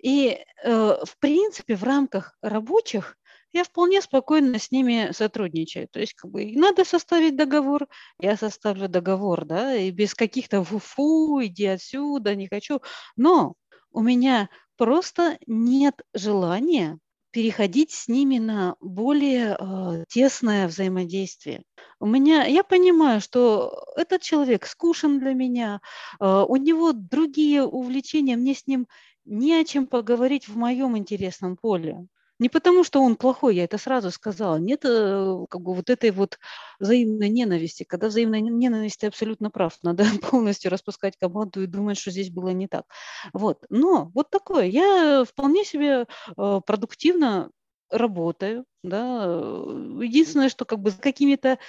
и 0.01 0.39
э, 0.63 0.97
в 1.05 1.17
принципе 1.19 1.75
в 1.75 1.83
рамках 1.83 2.37
рабочих 2.41 3.17
я 3.53 3.63
вполне 3.63 4.01
спокойно 4.01 4.57
с 4.59 4.71
ними 4.71 5.09
сотрудничаю. 5.11 5.87
То 5.87 5.99
есть, 5.99 6.13
как 6.15 6.31
бы, 6.31 6.51
надо 6.55 6.83
составить 6.85 7.35
договор, 7.35 7.87
я 8.19 8.35
составлю 8.35 8.89
договор, 8.89 9.45
да, 9.45 9.75
и 9.75 9.91
без 9.91 10.15
каких-то 10.15 10.63
фу-фу, 10.63 11.39
иди 11.43 11.67
отсюда, 11.67 12.35
не 12.35 12.47
хочу. 12.47 12.81
Но 13.15 13.53
у 13.91 14.01
меня 14.01 14.49
просто 14.75 15.37
нет 15.45 16.01
желания 16.13 16.97
переходить 17.33 17.91
с 17.91 18.07
ними 18.07 18.37
на 18.37 18.75
более 18.79 19.57
э, 19.59 20.05
тесное 20.07 20.67
взаимодействие. 20.67 21.63
У 21.99 22.05
меня, 22.05 22.45
я 22.45 22.63
понимаю, 22.63 23.21
что 23.21 23.85
этот 23.97 24.21
человек 24.21 24.67
скучен 24.67 25.19
для 25.19 25.33
меня, 25.33 25.81
э, 26.19 26.45
у 26.47 26.55
него 26.57 26.93
другие 26.93 27.63
увлечения, 27.63 28.37
мне 28.37 28.53
с 28.53 28.67
ним 28.67 28.87
не 29.25 29.55
о 29.55 29.65
чем 29.65 29.87
поговорить 29.87 30.47
в 30.47 30.55
моем 30.55 30.95
интересном 30.95 31.57
поле. 31.57 32.05
Не 32.43 32.49
потому, 32.49 32.83
что 32.83 33.01
он 33.01 33.15
плохой, 33.15 33.55
я 33.55 33.63
это 33.63 33.77
сразу 33.77 34.11
сказала. 34.11 34.57
Нет 34.57 34.81
э, 34.83 35.45
как 35.49 35.61
бы 35.61 35.73
вот 35.73 35.89
этой 35.89 36.11
вот 36.11 36.39
взаимной 36.77 37.29
ненависти. 37.29 37.85
Когда 37.85 38.07
взаимная 38.07 38.41
ненависть, 38.41 38.99
ты 38.99 39.07
абсолютно 39.07 39.49
прав. 39.49 39.79
Надо 39.81 40.03
полностью 40.29 40.69
распускать 40.69 41.15
команду 41.17 41.63
и 41.63 41.67
думать, 41.67 41.97
что 41.97 42.11
здесь 42.11 42.29
было 42.29 42.49
не 42.49 42.67
так. 42.67 42.83
Вот. 43.31 43.63
Но 43.69 44.11
вот 44.13 44.29
такое. 44.29 44.65
Я 44.65 45.23
вполне 45.23 45.63
себе 45.63 46.05
э, 46.37 46.61
продуктивно 46.65 47.49
работаю, 47.89 48.65
да. 48.83 49.23
Единственное, 49.23 50.49
что 50.49 50.65
как 50.65 50.79
бы 50.79 50.91
с 50.91 50.95
какими-то 50.95 51.59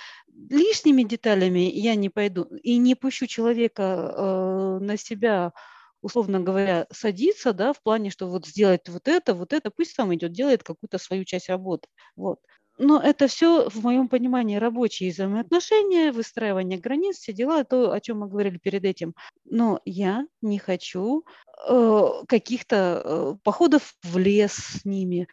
лишними 0.50 1.04
деталями 1.04 1.70
я 1.72 1.94
не 1.94 2.08
пойду 2.08 2.48
и 2.64 2.78
не 2.78 2.96
пущу 2.96 3.28
человека 3.28 3.82
э, 3.82 4.78
на 4.80 4.96
себя 4.96 5.52
условно 6.04 6.38
говоря, 6.38 6.86
садиться, 6.92 7.54
да, 7.54 7.72
в 7.72 7.82
плане, 7.82 8.10
что 8.10 8.28
вот 8.28 8.46
сделать 8.46 8.88
вот 8.88 9.08
это, 9.08 9.34
вот 9.34 9.54
это, 9.54 9.70
пусть 9.70 9.94
сам 9.94 10.14
идет, 10.14 10.32
делает 10.32 10.62
какую-то 10.62 10.98
свою 10.98 11.24
часть 11.24 11.48
работы. 11.48 11.88
Вот. 12.14 12.38
Но 12.76 13.00
это 13.00 13.26
все, 13.26 13.70
в 13.70 13.82
моем 13.82 14.08
понимании, 14.08 14.56
рабочие 14.56 15.12
взаимоотношения, 15.12 16.12
выстраивание 16.12 16.78
границ, 16.78 17.16
все 17.18 17.32
дела, 17.32 17.64
то, 17.64 17.92
о 17.92 18.00
чем 18.00 18.18
мы 18.18 18.28
говорили 18.28 18.58
перед 18.58 18.84
этим. 18.84 19.14
Но 19.44 19.80
я 19.86 20.26
не 20.42 20.58
хочу 20.58 21.24
э, 21.68 22.08
каких-то 22.28 23.02
э, 23.02 23.34
походов 23.42 23.94
в 24.02 24.18
лес 24.18 24.52
с 24.52 24.84
ними, 24.84 25.26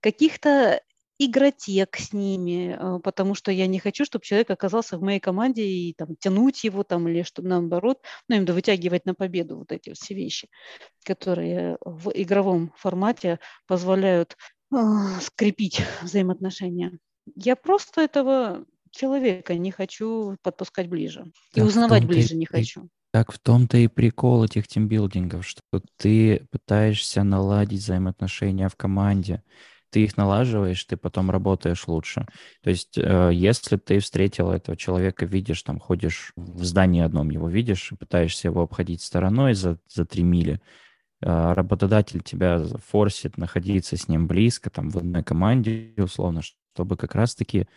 каких-то 0.00 0.80
игротек 1.18 1.96
с 1.96 2.12
ними, 2.12 2.76
а, 2.78 2.98
потому 2.98 3.34
что 3.34 3.52
я 3.52 3.66
не 3.66 3.78
хочу, 3.78 4.04
чтобы 4.04 4.24
человек 4.24 4.50
оказался 4.50 4.98
в 4.98 5.02
моей 5.02 5.20
команде 5.20 5.64
и 5.64 5.94
там 5.94 6.16
тянуть 6.16 6.64
его 6.64 6.82
там 6.82 7.08
или 7.08 7.22
чтобы 7.22 7.48
наоборот, 7.48 8.00
ну, 8.28 8.36
им 8.36 8.44
вытягивать 8.44 9.06
на 9.06 9.14
победу 9.14 9.58
вот 9.58 9.72
эти 9.72 9.92
все 9.92 10.14
вещи, 10.14 10.48
которые 11.04 11.78
в 11.84 12.10
игровом 12.14 12.72
формате 12.76 13.38
позволяют 13.66 14.36
э, 14.72 14.76
скрепить 15.20 15.80
взаимоотношения. 16.02 16.98
Я 17.36 17.56
просто 17.56 18.02
этого 18.02 18.64
человека 18.90 19.54
не 19.54 19.70
хочу 19.70 20.36
подпускать 20.42 20.88
ближе 20.88 21.32
и 21.52 21.60
так 21.60 21.68
узнавать 21.68 22.04
ближе 22.04 22.36
не 22.36 22.46
хочу. 22.46 22.88
Так 23.12 23.32
в 23.32 23.38
том-то 23.38 23.76
и 23.76 23.86
прикол 23.86 24.44
этих 24.44 24.66
тимбилдингов, 24.66 25.46
что 25.46 25.62
ты 25.96 26.46
пытаешься 26.50 27.22
наладить 27.22 27.80
взаимоотношения 27.80 28.68
в 28.68 28.74
команде 28.74 29.42
ты 29.94 30.02
их 30.02 30.16
налаживаешь, 30.16 30.84
ты 30.86 30.96
потом 30.96 31.30
работаешь 31.30 31.86
лучше. 31.86 32.26
То 32.64 32.70
есть, 32.70 32.98
э, 32.98 33.30
если 33.32 33.76
ты 33.76 34.00
встретил 34.00 34.50
этого 34.50 34.76
человека, 34.76 35.24
видишь, 35.24 35.62
там, 35.62 35.78
ходишь 35.78 36.32
в 36.34 36.64
здании 36.64 37.00
одном, 37.00 37.30
его 37.30 37.48
видишь, 37.48 37.92
пытаешься 37.96 38.48
его 38.48 38.62
обходить 38.62 39.02
стороной 39.02 39.54
за, 39.54 39.78
за 39.88 40.04
три 40.04 40.24
мили, 40.24 40.60
э, 41.20 41.52
работодатель 41.52 42.22
тебя 42.22 42.60
форсит 42.88 43.38
находиться 43.38 43.96
с 43.96 44.08
ним 44.08 44.26
близко, 44.26 44.68
там, 44.68 44.90
в 44.90 44.96
одной 44.96 45.22
команде, 45.22 45.94
условно, 45.96 46.40
чтобы 46.74 46.96
как 46.96 47.14
раз-таки 47.14 47.68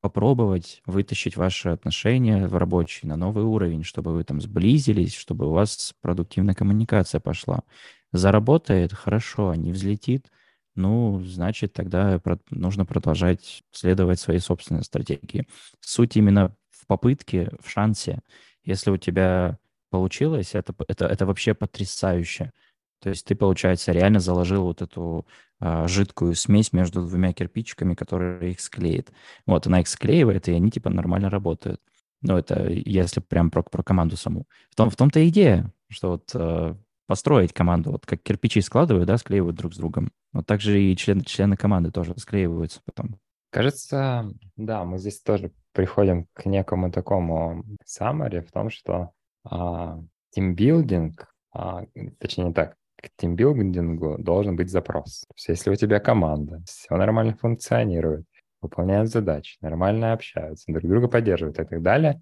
попробовать 0.00 0.80
вытащить 0.86 1.36
ваши 1.36 1.68
отношения 1.68 2.48
в 2.48 2.56
рабочий 2.56 3.06
на 3.06 3.16
новый 3.16 3.44
уровень, 3.44 3.84
чтобы 3.84 4.14
вы 4.14 4.24
там 4.24 4.40
сблизились, 4.40 5.14
чтобы 5.14 5.46
у 5.46 5.50
вас 5.52 5.92
продуктивная 6.00 6.54
коммуникация 6.54 7.20
пошла. 7.20 7.64
Заработает, 8.12 8.94
хорошо, 8.94 9.54
не 9.54 9.72
взлетит– 9.72 10.30
ну, 10.76 11.22
значит, 11.24 11.72
тогда 11.72 12.20
нужно 12.50 12.84
продолжать 12.84 13.62
следовать 13.72 14.20
своей 14.20 14.40
собственной 14.40 14.84
стратегии. 14.84 15.46
Суть 15.80 16.16
именно 16.16 16.54
в 16.70 16.86
попытке, 16.86 17.50
в 17.60 17.68
шансе. 17.70 18.20
Если 18.64 18.90
у 18.90 18.96
тебя 18.96 19.58
получилось, 19.90 20.54
это, 20.54 20.74
это, 20.88 21.06
это 21.06 21.26
вообще 21.26 21.54
потрясающе. 21.54 22.52
То 23.00 23.10
есть 23.10 23.26
ты, 23.26 23.34
получается, 23.34 23.92
реально 23.92 24.20
заложил 24.20 24.64
вот 24.64 24.82
эту 24.82 25.26
а, 25.58 25.86
жидкую 25.88 26.34
смесь 26.34 26.72
между 26.72 27.06
двумя 27.06 27.32
кирпичиками, 27.32 27.94
которая 27.94 28.50
их 28.50 28.60
склеит. 28.60 29.12
Вот, 29.46 29.66
она 29.66 29.80
их 29.80 29.88
склеивает, 29.88 30.48
и 30.48 30.52
они 30.52 30.70
типа 30.70 30.90
нормально 30.90 31.30
работают. 31.30 31.80
Ну, 32.22 32.36
это 32.36 32.68
если 32.68 33.20
прям 33.20 33.50
про, 33.50 33.62
про 33.62 33.82
команду 33.82 34.16
саму. 34.16 34.46
В, 34.70 34.74
том, 34.74 34.90
в 34.90 34.96
том-то 34.96 35.26
идея, 35.28 35.72
что 35.88 36.10
вот 36.12 36.30
э, 36.34 36.74
построить 37.06 37.52
команду, 37.52 37.92
вот 37.92 38.06
как 38.06 38.22
кирпичи 38.22 38.60
складывают, 38.60 39.06
да, 39.06 39.16
склеивают 39.18 39.56
друг 39.56 39.74
с 39.74 39.76
другом. 39.76 40.10
Вот 40.32 40.46
так 40.46 40.60
же 40.60 40.80
и 40.80 40.96
члены, 40.96 41.22
члены 41.22 41.56
команды 41.56 41.90
тоже 41.90 42.14
склеиваются 42.16 42.80
потом. 42.84 43.18
Кажется, 43.50 44.30
да, 44.56 44.84
мы 44.84 44.98
здесь 44.98 45.20
тоже 45.22 45.52
приходим 45.72 46.26
к 46.32 46.46
некому 46.46 46.90
такому 46.90 47.64
summary 47.86 48.40
в 48.40 48.50
том, 48.50 48.70
что 48.70 49.12
а, 49.44 50.00
тимбилдинг, 50.30 51.32
а, 51.52 51.84
точнее 52.18 52.46
не 52.46 52.52
так, 52.52 52.76
к 52.96 53.08
тимбилдингу 53.16 54.16
должен 54.18 54.56
быть 54.56 54.70
запрос. 54.70 55.24
То 55.28 55.34
есть 55.36 55.48
если 55.48 55.70
у 55.70 55.76
тебя 55.76 56.00
команда, 56.00 56.62
все 56.66 56.96
нормально 56.96 57.36
функционирует, 57.36 58.26
выполняют 58.60 59.10
задачи, 59.10 59.56
нормально 59.60 60.12
общаются, 60.12 60.70
друг 60.72 60.82
друга 60.82 61.08
поддерживают 61.08 61.58
и 61.58 61.64
так 61.64 61.82
далее, 61.82 62.20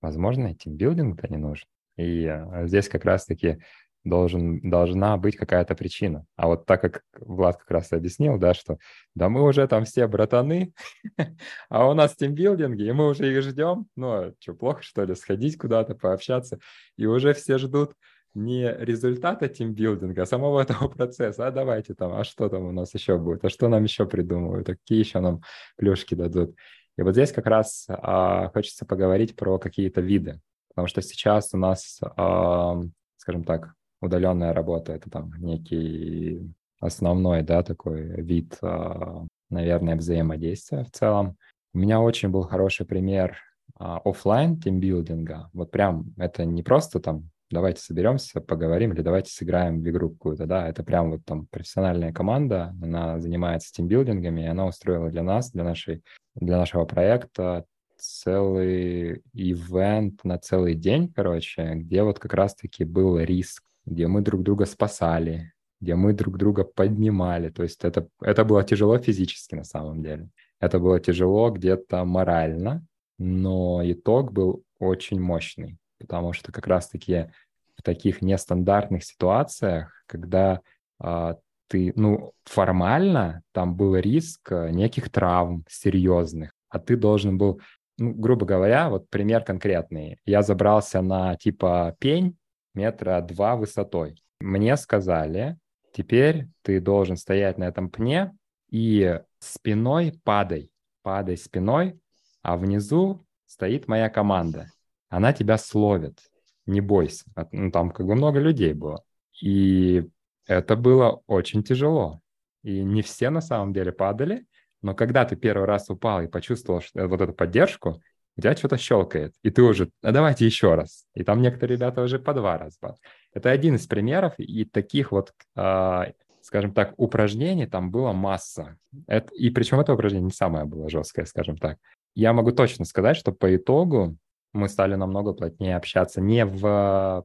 возможно, 0.00 0.54
тимбилдинг-то 0.54 1.28
не 1.28 1.36
нужен. 1.36 1.66
И 1.96 2.26
а, 2.26 2.66
здесь 2.66 2.88
как 2.88 3.04
раз-таки 3.04 3.58
должен, 4.04 4.60
должна 4.68 5.16
быть 5.16 5.36
какая-то 5.36 5.74
причина. 5.74 6.24
А 6.36 6.46
вот 6.46 6.66
так 6.66 6.80
как 6.80 7.02
Влад 7.18 7.58
как 7.58 7.70
раз 7.70 7.92
объяснил, 7.92 8.38
да, 8.38 8.54
что 8.54 8.78
да 9.14 9.28
мы 9.28 9.42
уже 9.42 9.66
там 9.68 9.84
все 9.84 10.06
братаны, 10.06 10.72
а 11.68 11.88
у 11.88 11.94
нас 11.94 12.16
тимбилдинги, 12.16 12.82
и 12.82 12.92
мы 12.92 13.08
уже 13.08 13.30
их 13.30 13.42
ждем, 13.42 13.86
ну, 13.96 14.34
что, 14.40 14.54
плохо, 14.54 14.82
что 14.82 15.04
ли, 15.04 15.14
сходить 15.14 15.58
куда-то, 15.58 15.94
пообщаться, 15.94 16.58
и 16.96 17.06
уже 17.06 17.34
все 17.34 17.58
ждут 17.58 17.92
не 18.34 18.72
результата 18.72 19.48
тимбилдинга, 19.48 20.22
а 20.22 20.26
самого 20.26 20.60
этого 20.62 20.88
процесса. 20.88 21.46
А 21.46 21.50
давайте 21.50 21.94
там, 21.94 22.12
а 22.12 22.24
что 22.24 22.48
там 22.48 22.64
у 22.66 22.72
нас 22.72 22.94
еще 22.94 23.18
будет, 23.18 23.44
а 23.44 23.50
что 23.50 23.68
нам 23.68 23.82
еще 23.82 24.06
придумывают, 24.06 24.68
а 24.68 24.74
какие 24.76 24.98
еще 24.98 25.20
нам 25.20 25.42
плюшки 25.76 26.14
дадут. 26.14 26.56
И 26.96 27.02
вот 27.02 27.12
здесь 27.12 27.32
как 27.32 27.46
раз 27.46 27.86
а, 27.88 28.48
хочется 28.50 28.84
поговорить 28.84 29.36
про 29.36 29.58
какие-то 29.58 30.00
виды, 30.00 30.40
потому 30.68 30.86
что 30.86 31.00
сейчас 31.02 31.50
у 31.54 31.56
нас, 31.56 31.98
а, 32.16 32.80
скажем 33.16 33.44
так, 33.44 33.74
удаленная 34.00 34.52
работа— 34.52 34.92
это 34.94 35.10
там 35.10 35.32
некий 35.38 36.52
основной, 36.80 37.42
да, 37.42 37.62
такой 37.62 38.02
вид, 38.22 38.56
а, 38.62 39.26
наверное, 39.50 39.96
взаимодействия 39.96 40.84
в 40.84 40.90
целом. 40.90 41.36
У 41.74 41.78
меня 41.78 42.00
очень 42.00 42.30
был 42.30 42.42
хороший 42.42 42.86
пример 42.86 43.36
а, 43.78 43.98
офлайн 44.04 44.58
тимбилдинга. 44.60 45.50
Вот 45.52 45.70
прям 45.70 46.14
это 46.16 46.44
не 46.44 46.62
просто 46.62 47.00
там 47.00 47.30
давайте 47.50 47.80
соберемся, 47.82 48.40
поговорим, 48.40 48.92
или 48.92 49.02
давайте 49.02 49.32
сыграем 49.32 49.82
в 49.82 49.88
игру 49.88 50.10
какую-то, 50.10 50.46
да, 50.46 50.68
это 50.68 50.84
прям 50.84 51.10
вот 51.10 51.24
там 51.24 51.46
профессиональная 51.46 52.12
команда, 52.12 52.74
она 52.80 53.18
занимается 53.18 53.72
тимбилдингами, 53.72 54.42
и 54.42 54.46
она 54.46 54.66
устроила 54.66 55.10
для 55.10 55.22
нас, 55.22 55.50
для 55.50 55.64
нашей, 55.64 56.02
для 56.34 56.58
нашего 56.58 56.84
проекта 56.84 57.64
целый 57.96 59.22
ивент 59.34 60.24
на 60.24 60.38
целый 60.38 60.74
день, 60.74 61.12
короче, 61.12 61.74
где 61.74 62.02
вот 62.02 62.18
как 62.18 62.32
раз-таки 62.34 62.84
был 62.84 63.18
риск, 63.18 63.62
где 63.86 64.06
мы 64.06 64.20
друг 64.20 64.42
друга 64.42 64.66
спасали, 64.66 65.52
где 65.80 65.94
мы 65.94 66.12
друг 66.12 66.36
друга 66.36 66.64
поднимали. 66.64 67.48
То 67.50 67.62
есть 67.62 67.84
это, 67.84 68.08
это 68.20 68.44
было 68.44 68.62
тяжело 68.62 68.98
физически 68.98 69.54
на 69.54 69.64
самом 69.64 70.02
деле. 70.02 70.28
Это 70.60 70.78
было 70.78 71.00
тяжело 71.00 71.50
где-то 71.50 72.04
морально, 72.04 72.84
но 73.18 73.80
итог 73.84 74.32
был 74.32 74.62
очень 74.78 75.20
мощный, 75.20 75.78
потому 75.98 76.32
что 76.32 76.52
как 76.52 76.66
раз-таки 76.66 77.30
в 77.76 77.82
таких 77.82 78.20
нестандартных 78.20 79.04
ситуациях, 79.04 80.04
когда 80.06 80.60
а, 80.98 81.38
ты, 81.70 81.92
ну, 81.96 82.32
формально 82.44 83.42
там 83.52 83.76
был 83.76 83.96
риск 83.96 84.50
э, 84.50 84.70
неких 84.70 85.08
травм 85.08 85.64
серьезных, 85.68 86.52
а 86.68 86.80
ты 86.80 86.96
должен 86.96 87.38
был, 87.38 87.60
ну, 87.96 88.12
грубо 88.12 88.44
говоря, 88.44 88.90
вот 88.90 89.08
пример 89.08 89.44
конкретный. 89.44 90.18
Я 90.26 90.42
забрался 90.42 91.00
на 91.00 91.36
типа 91.36 91.96
пень 92.00 92.36
метра 92.74 93.20
два 93.20 93.56
высотой. 93.56 94.22
Мне 94.40 94.76
сказали, 94.76 95.58
Теперь 95.92 96.46
ты 96.62 96.80
должен 96.80 97.16
стоять 97.16 97.58
на 97.58 97.64
этом 97.64 97.90
пне 97.90 98.32
и 98.70 99.20
спиной 99.40 100.20
падай. 100.24 100.70
Падай 101.02 101.36
спиной, 101.36 101.98
а 102.42 102.56
внизу 102.56 103.26
стоит 103.46 103.88
моя 103.88 104.08
команда. 104.08 104.70
Она 105.08 105.32
тебя 105.32 105.58
словит. 105.58 106.20
Не 106.66 106.80
бойся. 106.80 107.24
Ну, 107.52 107.70
там 107.70 107.90
как 107.90 108.06
бы 108.06 108.14
много 108.14 108.38
людей 108.38 108.74
было. 108.74 109.02
И 109.40 110.06
это 110.46 110.76
было 110.76 111.22
очень 111.26 111.64
тяжело. 111.64 112.20
И 112.62 112.82
не 112.82 113.02
все 113.02 113.30
на 113.30 113.40
самом 113.40 113.72
деле 113.72 113.92
падали, 113.92 114.46
но 114.82 114.94
когда 114.94 115.24
ты 115.24 115.36
первый 115.36 115.66
раз 115.66 115.88
упал 115.88 116.22
и 116.22 116.28
почувствовал 116.28 116.82
что, 116.82 117.08
вот 117.08 117.20
эту 117.20 117.32
поддержку, 117.32 118.02
у 118.40 118.42
тебя 118.42 118.56
что-то 118.56 118.78
щелкает, 118.78 119.34
и 119.42 119.50
ты 119.50 119.62
уже, 119.62 119.90
а 120.02 120.12
давайте 120.12 120.46
еще 120.46 120.74
раз. 120.74 121.04
И 121.14 121.22
там 121.22 121.42
некоторые 121.42 121.76
ребята 121.76 122.02
уже 122.02 122.18
по 122.18 122.32
два 122.32 122.56
раза. 122.58 122.96
Это 123.34 123.50
один 123.50 123.74
из 123.74 123.86
примеров, 123.86 124.34
и 124.38 124.64
таких 124.64 125.12
вот, 125.12 125.32
э, 125.56 126.12
скажем 126.40 126.72
так, 126.72 126.94
упражнений 126.96 127.66
там 127.66 127.90
было 127.90 128.12
масса. 128.12 128.78
Это, 129.06 129.32
и 129.34 129.50
причем 129.50 129.78
это 129.80 129.92
упражнение 129.92 130.26
не 130.26 130.32
самое 130.32 130.64
было 130.64 130.88
жесткое, 130.88 131.26
скажем 131.26 131.58
так. 131.58 131.76
Я 132.14 132.32
могу 132.32 132.50
точно 132.50 132.86
сказать, 132.86 133.16
что 133.16 133.32
по 133.32 133.54
итогу 133.54 134.16
мы 134.52 134.68
стали 134.68 134.94
намного 134.94 135.34
плотнее 135.34 135.76
общаться 135.76 136.20
не 136.20 136.44
в 136.46 137.24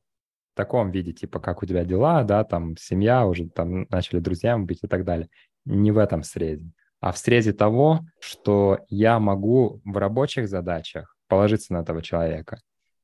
таком 0.54 0.92
виде, 0.92 1.14
типа, 1.14 1.40
как 1.40 1.64
у 1.64 1.66
тебя 1.66 1.86
дела, 1.86 2.24
да, 2.24 2.44
там, 2.44 2.76
семья, 2.78 3.26
уже 3.26 3.50
там 3.50 3.88
начали 3.90 4.20
друзьями 4.20 4.66
быть 4.66 4.80
и 4.84 4.88
так 4.88 5.06
далее. 5.06 5.30
Не 5.66 5.92
в 5.92 5.98
этом 5.98 6.24
срезе 6.24 6.72
а 7.06 7.12
в 7.12 7.20
срезе 7.20 7.54
того, 7.54 8.00
что 8.20 8.80
я 8.90 9.20
могу 9.20 9.80
в 9.86 9.96
рабочих 9.96 10.50
задачах 10.50 11.16
положиться 11.28 11.72
на 11.72 11.82
этого 11.82 12.02
человека. 12.02 12.58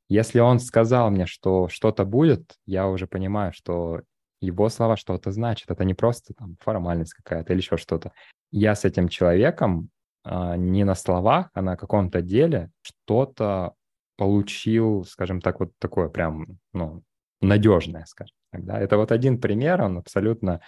Если 0.10 0.39
он 0.39 0.60
сказал 0.60 1.12
мне, 1.12 1.27
что 1.27 1.67
что-то 1.67 2.03
будет, 2.03 2.55
я 2.65 2.88
уже 2.88 3.05
понимаю, 3.05 3.53
что 3.53 4.01
его 4.41 4.70
слова 4.70 4.98
что-то 4.98 5.29
значат. 5.29 5.70
Это 5.70 5.86
не 5.86 5.93
просто 5.93 6.34
там 6.34 6.58
формальность 6.62 7.13
какая-то 7.13 7.53
или 7.53 7.60
еще 7.62 7.77
что-то. 7.77 8.12
Я 8.50 8.74
с 8.74 8.86
этим 8.86 9.08
человеком 9.08 9.89
а, 10.24 10.58
не 10.58 10.84
на 10.84 10.96
словах, 10.96 11.51
а 11.53 11.62
на 11.62 11.77
каком-то 11.77 12.24
деле 12.24 12.72
что-то 12.81 13.74
получил, 14.17 15.05
скажем 15.05 15.41
так, 15.41 15.60
вот 15.60 15.74
такое 15.77 16.10
прям, 16.10 16.58
ну, 16.74 17.03
надежное, 17.39 18.05
скажем 18.08 18.36
так. 18.51 18.65
Да? 18.65 18.79
Это 18.79 18.98
вот 18.98 19.12
один 19.12 19.39
пример, 19.39 19.84
он 19.84 20.00
абсолютно 20.00 20.60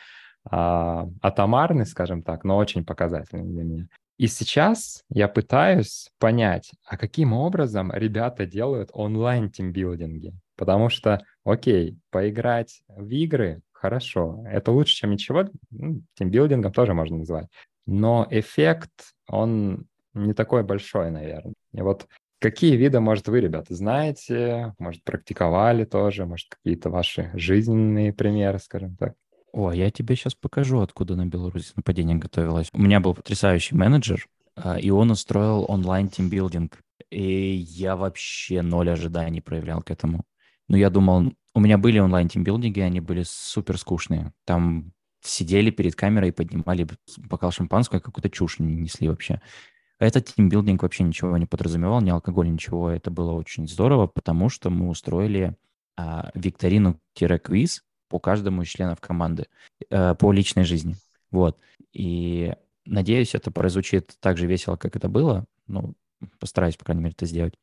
а, 0.45 1.07
атомарный, 1.21 1.85
скажем 1.85 2.23
так, 2.23 2.43
но 2.43 2.57
очень 2.57 2.85
показательный 2.85 3.45
для 3.45 3.63
меня. 3.63 3.87
И 4.17 4.27
сейчас 4.27 5.03
я 5.09 5.27
пытаюсь 5.27 6.09
понять, 6.19 6.71
а 6.85 6.97
каким 6.97 7.33
образом 7.33 7.91
ребята 7.91 8.45
делают 8.45 8.89
онлайн-тимбилдинги. 8.93 10.33
Потому 10.55 10.89
что, 10.89 11.23
окей, 11.43 11.97
поиграть 12.11 12.81
в 12.87 13.09
игры 13.09 13.61
хорошо, 13.71 14.43
это 14.47 14.71
лучше, 14.71 14.95
чем 14.95 15.11
ничего, 15.11 15.49
ну, 15.71 16.01
тимбилдингом 16.15 16.71
тоже 16.71 16.93
можно 16.93 17.17
назвать. 17.17 17.47
Но 17.85 18.27
эффект, 18.29 19.13
он 19.27 19.87
не 20.13 20.33
такой 20.33 20.63
большой, 20.63 21.09
наверное. 21.09 21.55
И 21.73 21.81
вот 21.81 22.07
какие 22.39 22.75
виды, 22.75 22.99
может, 22.99 23.27
вы, 23.27 23.41
ребята, 23.41 23.73
знаете, 23.73 24.73
может, 24.77 25.03
практиковали 25.03 25.85
тоже, 25.85 26.25
может, 26.25 26.47
какие-то 26.49 26.91
ваши 26.91 27.31
жизненные 27.33 28.13
примеры, 28.13 28.59
скажем 28.59 28.95
так? 28.95 29.15
О, 29.53 29.71
я 29.71 29.91
тебе 29.91 30.15
сейчас 30.15 30.33
покажу, 30.33 30.81
откуда 30.81 31.15
на 31.15 31.27
Беларусь 31.27 31.73
нападение 31.75 32.17
готовилось. 32.17 32.69
У 32.73 32.81
меня 32.81 32.99
был 32.99 33.13
потрясающий 33.13 33.75
менеджер, 33.75 34.27
а, 34.55 34.79
и 34.79 34.89
он 34.89 35.11
устроил 35.11 35.65
онлайн 35.67 36.09
тимбилдинг. 36.09 36.79
И 37.11 37.53
я 37.53 37.95
вообще 37.95 38.63
ноль 38.63 38.89
ожиданий 38.89 39.41
проявлял 39.41 39.83
к 39.83 39.91
этому. 39.91 40.23
Но 40.67 40.75
я 40.75 40.89
думал, 40.89 41.33
у 41.53 41.59
меня 41.59 41.77
были 41.77 41.99
онлайн 41.99 42.29
тимбилдинги, 42.29 42.79
они 42.79 42.99
были 42.99 43.21
супер 43.27 43.77
скучные. 43.77 44.33
Там 44.45 44.91
сидели 45.21 45.69
перед 45.69 45.95
камерой 45.95 46.29
и 46.29 46.33
поднимали 46.33 46.87
бокал 47.17 47.51
шампанского, 47.51 47.99
какую-то 47.99 48.31
чушь 48.31 48.57
несли 48.57 49.07
вообще. 49.07 49.39
Этот 49.99 50.33
тимбилдинг 50.33 50.81
вообще 50.81 51.03
ничего 51.03 51.37
не 51.37 51.45
подразумевал, 51.45 52.01
ни 52.01 52.09
алкоголь, 52.09 52.51
ничего. 52.51 52.89
Это 52.89 53.11
было 53.11 53.33
очень 53.33 53.67
здорово, 53.67 54.07
потому 54.07 54.49
что 54.49 54.71
мы 54.71 54.89
устроили 54.89 55.55
а, 55.95 56.31
викторину-квиз, 56.33 57.83
по 58.13 58.19
каждому 58.19 58.61
из 58.61 58.67
членов 58.67 59.01
команды 59.01 59.47
э, 59.89 60.13
по 60.13 60.31
личной 60.31 60.65
жизни. 60.65 60.97
Вот. 61.31 61.57
И 61.93 62.53
надеюсь, 62.85 63.33
это 63.33 63.49
прозвучит 63.49 64.15
так 64.19 64.37
же 64.37 64.45
весело, 64.45 64.75
как 64.75 64.95
это 64.95 65.09
было. 65.09 65.45
Ну, 65.65 65.95
постараюсь, 66.39 66.77
по 66.77 66.85
крайней 66.85 67.01
мере, 67.01 67.15
это 67.17 67.25
сделать. 67.25 67.55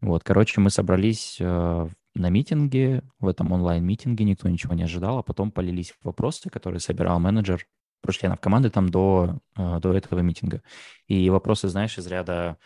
Вот, 0.00 0.22
короче, 0.22 0.60
мы 0.60 0.70
собрались 0.70 1.38
э, 1.40 1.88
на 2.14 2.28
митинге, 2.28 3.02
в 3.18 3.26
этом 3.26 3.50
онлайн-митинге, 3.50 4.24
никто 4.24 4.48
ничего 4.48 4.74
не 4.74 4.84
ожидал, 4.84 5.18
а 5.18 5.22
потом 5.24 5.50
полились 5.50 5.92
вопросы, 6.04 6.50
которые 6.50 6.78
собирал 6.78 7.18
менеджер 7.18 7.66
про 8.00 8.12
членов 8.12 8.38
команды 8.38 8.70
там 8.70 8.88
до, 8.88 9.40
э, 9.56 9.80
до 9.80 9.92
этого 9.92 10.20
митинга. 10.20 10.62
И 11.08 11.28
вопросы, 11.30 11.66
знаешь, 11.66 11.98
из 11.98 12.06
ряда 12.06 12.58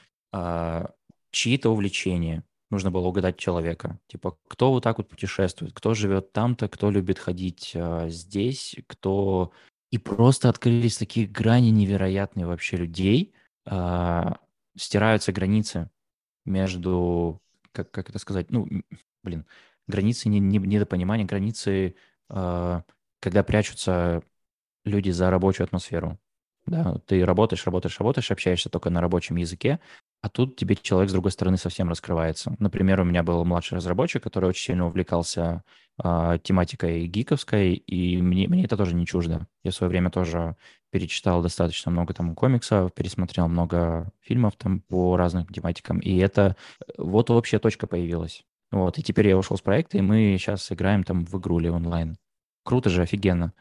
чьи-то 1.32 1.70
увлечения, 1.70 2.44
нужно 2.70 2.90
было 2.90 3.06
угадать 3.06 3.36
человека. 3.36 3.98
Типа, 4.06 4.36
кто 4.48 4.70
вот 4.70 4.82
так 4.82 4.98
вот 4.98 5.08
путешествует, 5.08 5.72
кто 5.74 5.94
живет 5.94 6.32
там-то, 6.32 6.68
кто 6.68 6.90
любит 6.90 7.18
ходить 7.18 7.72
а, 7.74 8.08
здесь, 8.08 8.76
кто... 8.86 9.52
И 9.90 9.98
просто 9.98 10.48
открылись 10.48 10.96
такие 10.96 11.26
грани 11.26 11.70
невероятные 11.70 12.46
вообще 12.46 12.76
людей. 12.76 13.34
А, 13.66 14.38
стираются 14.76 15.32
границы 15.32 15.90
между... 16.44 17.42
Как, 17.72 17.90
как 17.90 18.08
это 18.10 18.18
сказать? 18.18 18.50
Ну, 18.50 18.68
блин, 19.22 19.46
границы 19.88 20.28
не, 20.28 20.38
не, 20.38 20.58
недопонимания, 20.58 21.26
границы, 21.26 21.96
а, 22.28 22.84
когда 23.20 23.42
прячутся 23.42 24.22
люди 24.84 25.10
за 25.10 25.30
рабочую 25.30 25.64
атмосферу. 25.64 26.18
Да, 26.66 26.98
ты 27.06 27.24
работаешь, 27.24 27.64
работаешь, 27.64 27.98
работаешь, 27.98 28.30
общаешься 28.30 28.68
только 28.68 28.90
на 28.90 29.00
рабочем 29.00 29.36
языке, 29.36 29.80
а 30.22 30.28
тут 30.28 30.56
тебе 30.56 30.76
человек 30.76 31.10
с 31.10 31.12
другой 31.12 31.32
стороны 31.32 31.56
совсем 31.56 31.88
раскрывается. 31.88 32.54
Например, 32.58 33.00
у 33.00 33.04
меня 33.04 33.22
был 33.22 33.44
младший 33.44 33.76
разработчик, 33.76 34.22
который 34.22 34.50
очень 34.50 34.64
сильно 34.64 34.86
увлекался 34.86 35.64
э, 36.02 36.38
тематикой 36.42 37.06
гиковской, 37.06 37.74
и 37.74 38.20
мне, 38.20 38.46
мне 38.46 38.64
это 38.64 38.76
тоже 38.76 38.94
не 38.94 39.06
чуждо. 39.06 39.46
Я 39.64 39.70
в 39.70 39.74
свое 39.74 39.88
время 39.88 40.10
тоже 40.10 40.56
перечитал 40.90 41.42
достаточно 41.42 41.90
много 41.90 42.12
там 42.12 42.34
комиксов, 42.34 42.92
пересмотрел 42.92 43.48
много 43.48 44.12
фильмов 44.20 44.56
там 44.56 44.80
по 44.80 45.16
разным 45.16 45.46
тематикам, 45.46 46.00
и 46.00 46.16
это 46.18 46.56
вот 46.98 47.30
общая 47.30 47.58
точка 47.58 47.86
появилась. 47.86 48.44
Вот, 48.70 48.98
и 48.98 49.02
теперь 49.02 49.28
я 49.28 49.38
ушел 49.38 49.56
с 49.56 49.62
проекта, 49.62 49.98
и 49.98 50.02
мы 50.02 50.36
сейчас 50.38 50.70
играем 50.70 51.02
там 51.02 51.24
в 51.24 51.38
игру 51.38 51.58
или 51.60 51.68
онлайн. 51.68 52.16
Круто 52.62 52.90
же, 52.90 53.02
офигенно. 53.02 53.52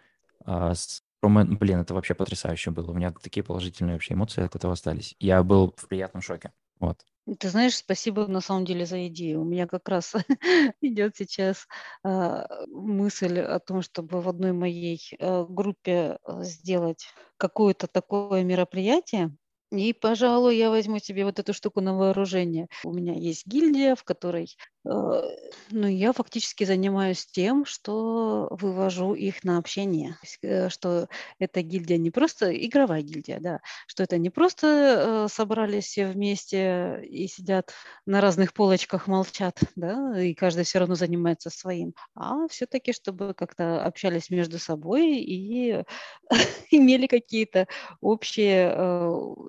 А 0.46 0.76
с 0.76 1.04
Блин, 1.22 1.80
это 1.80 1.94
вообще 1.94 2.14
потрясающе 2.14 2.72
было. 2.72 2.92
У 2.92 2.94
меня 2.94 3.12
такие 3.12 3.44
положительные 3.44 3.94
вообще 3.94 4.14
эмоции 4.14 4.44
от 4.44 4.56
этого 4.56 4.74
остались. 4.74 5.16
Я 5.20 5.44
был 5.44 5.74
в 5.76 5.88
приятном 5.88 6.22
шоке. 6.22 6.52
Вот. 6.80 7.04
Ты 7.38 7.50
знаешь, 7.50 7.76
спасибо 7.76 8.26
на 8.28 8.42
самом 8.42 8.66
деле 8.66 8.86
за 8.86 9.08
идею. 9.08 9.42
У 9.42 9.44
меня 9.44 9.68
как 9.68 9.88
раз 9.90 10.16
идет 10.82 11.16
сейчас 11.18 11.68
э, 12.04 12.44
мысль 12.68 13.40
о 13.40 13.60
том, 13.60 13.82
чтобы 13.82 14.22
в 14.22 14.30
одной 14.30 14.54
моей 14.54 15.00
э, 15.20 15.46
группе 15.48 16.18
а, 16.24 16.44
сделать 16.44 17.06
какое-то 17.38 17.88
такое 17.88 18.44
мероприятие. 18.44 19.36
И, 19.72 19.94
пожалуй, 19.94 20.58
я 20.58 20.72
возьму 20.72 20.98
себе 20.98 21.26
вот 21.26 21.38
эту 21.38 21.54
штуку 21.54 21.82
на 21.82 21.96
вооружение. 21.96 22.68
У 22.84 22.92
меня 22.92 23.14
есть 23.14 23.46
гильдия, 23.46 23.96
в 23.96 24.04
которой 24.04 24.56
Э, 24.79 24.79
ну, 24.86 25.88
я 25.88 26.14
фактически 26.14 26.64
занимаюсь 26.64 27.26
тем, 27.26 27.66
что 27.66 28.48
вывожу 28.52 29.14
их 29.14 29.44
на 29.44 29.58
общение, 29.58 30.18
э, 30.42 30.70
что 30.70 31.08
эта 31.38 31.62
гильдия 31.62 31.98
не 31.98 32.12
просто 32.12 32.56
игровая 32.66 33.02
гильдия, 33.02 33.40
да, 33.40 33.60
что 33.88 34.04
это 34.04 34.18
не 34.18 34.30
просто 34.30 35.26
э, 35.28 35.28
собрались 35.30 35.86
все 35.86 36.08
вместе 36.08 37.02
и 37.04 37.28
сидят 37.28 37.72
на 38.06 38.22
разных 38.22 38.54
полочках, 38.54 39.08
молчат, 39.08 39.60
да, 39.76 40.20
и 40.22 40.34
каждый 40.34 40.64
все 40.64 40.80
равно 40.80 40.96
занимается 40.96 41.50
своим, 41.50 41.94
а 42.16 42.48
все-таки, 42.48 42.94
чтобы 42.94 43.34
как-то 43.34 43.84
общались 43.84 44.30
между 44.30 44.60
собой 44.60 45.18
и 45.18 45.84
имели 46.72 47.08
какие-то 47.08 47.68
общие, 48.02 48.70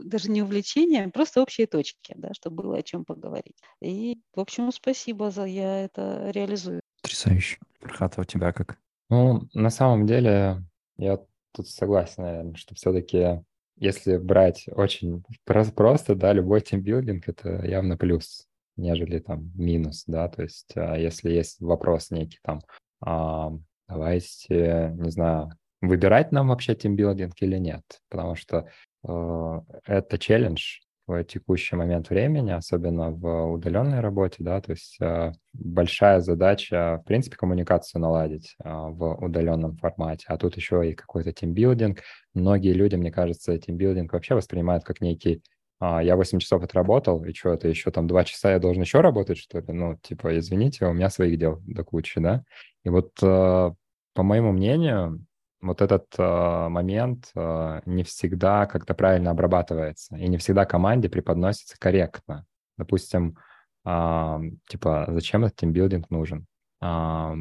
даже 0.04 0.30
не 0.30 0.42
увлечения, 0.42 1.08
просто 1.08 1.40
общие 1.42 1.66
точки, 1.66 2.14
да, 2.16 2.34
чтобы 2.34 2.62
было 2.64 2.78
о 2.78 2.82
чем 2.82 3.04
поговорить. 3.04 3.56
И, 3.80 4.18
в 4.34 4.40
общем, 4.40 4.72
спасибо 4.72 5.19
база, 5.20 5.44
я 5.44 5.84
это 5.84 6.30
реализую. 6.30 6.80
Потрясающе. 7.02 7.58
Прохата, 7.78 8.22
у 8.22 8.24
тебя 8.24 8.52
как? 8.52 8.78
Ну, 9.10 9.48
на 9.52 9.70
самом 9.70 10.06
деле, 10.06 10.64
я 10.96 11.18
тут 11.52 11.68
согласен, 11.68 12.22
наверное, 12.22 12.54
что 12.54 12.74
все-таки 12.74 13.42
если 13.76 14.16
брать 14.16 14.66
очень 14.72 15.22
просто, 15.44 16.14
да, 16.14 16.32
любой 16.32 16.60
тимбилдинг— 16.60 17.24
это 17.28 17.66
явно 17.66 17.96
плюс, 17.96 18.46
нежели 18.76 19.18
там 19.18 19.52
минус, 19.54 20.04
да, 20.06 20.28
то 20.28 20.42
есть 20.42 20.72
а, 20.76 20.96
если 20.96 21.30
есть 21.30 21.60
вопрос 21.60 22.10
некий 22.10 22.38
там, 22.42 22.60
а, 23.00 23.52
давайте, 23.88 24.92
не 24.96 25.10
знаю, 25.10 25.50
выбирать 25.80 26.32
нам 26.32 26.48
вообще 26.48 26.74
тимбилдинг 26.74 27.34
или 27.40 27.56
нет, 27.56 27.82
потому 28.10 28.36
что 28.36 28.68
э, 29.02 29.60
это 29.86 30.18
челлендж, 30.18 30.80
текущий 31.28 31.76
момент 31.76 32.10
времени, 32.10 32.50
особенно 32.50 33.10
в 33.10 33.52
удаленной 33.52 34.00
работе, 34.00 34.36
да, 34.40 34.60
то 34.60 34.72
есть 34.72 34.96
э, 35.00 35.32
большая 35.52 36.20
задача, 36.20 37.00
в 37.02 37.06
принципе, 37.06 37.36
коммуникацию 37.36 38.00
наладить 38.00 38.56
э, 38.62 38.68
в 38.68 39.14
удаленном 39.24 39.76
формате, 39.76 40.26
а 40.28 40.38
тут 40.38 40.56
еще 40.56 40.90
и 40.90 40.94
какой-то 40.94 41.32
тимбилдинг. 41.32 42.00
Многие 42.34 42.72
люди, 42.72 42.96
мне 42.96 43.10
кажется, 43.10 43.58
тимбилдинг 43.58 44.12
вообще 44.12 44.34
воспринимают 44.34 44.84
как 44.84 45.00
некий 45.00 45.42
а, 45.80 46.02
я 46.02 46.14
8 46.14 46.38
часов 46.40 46.62
отработал, 46.62 47.24
и 47.24 47.32
что, 47.32 47.54
это 47.54 47.66
еще 47.66 47.90
там 47.90 48.06
2 48.06 48.24
часа 48.24 48.52
я 48.52 48.58
должен 48.58 48.82
еще 48.82 49.00
работать, 49.00 49.38
что 49.38 49.60
ли? 49.60 49.64
Ну, 49.68 49.96
типа, 50.02 50.38
извините, 50.38 50.84
у 50.84 50.92
меня 50.92 51.08
своих 51.08 51.38
дел 51.38 51.58
до 51.66 51.84
кучи, 51.84 52.20
да? 52.20 52.44
И 52.84 52.90
вот, 52.90 53.12
э, 53.22 53.70
по 54.14 54.22
моему 54.22 54.52
мнению, 54.52 55.24
вот 55.60 55.82
этот 55.82 56.06
э, 56.18 56.68
момент 56.68 57.30
э, 57.34 57.80
не 57.84 58.02
всегда 58.02 58.66
как-то 58.66 58.94
правильно 58.94 59.30
обрабатывается, 59.30 60.16
и 60.16 60.28
не 60.28 60.38
всегда 60.38 60.64
команде 60.64 61.08
преподносится 61.08 61.76
корректно. 61.78 62.46
Допустим, 62.78 63.36
э, 63.84 64.38
типа, 64.68 65.06
зачем 65.08 65.44
этот 65.44 65.56
тимбилдинг 65.56 66.10
нужен? 66.10 66.46
Э, 66.82 67.34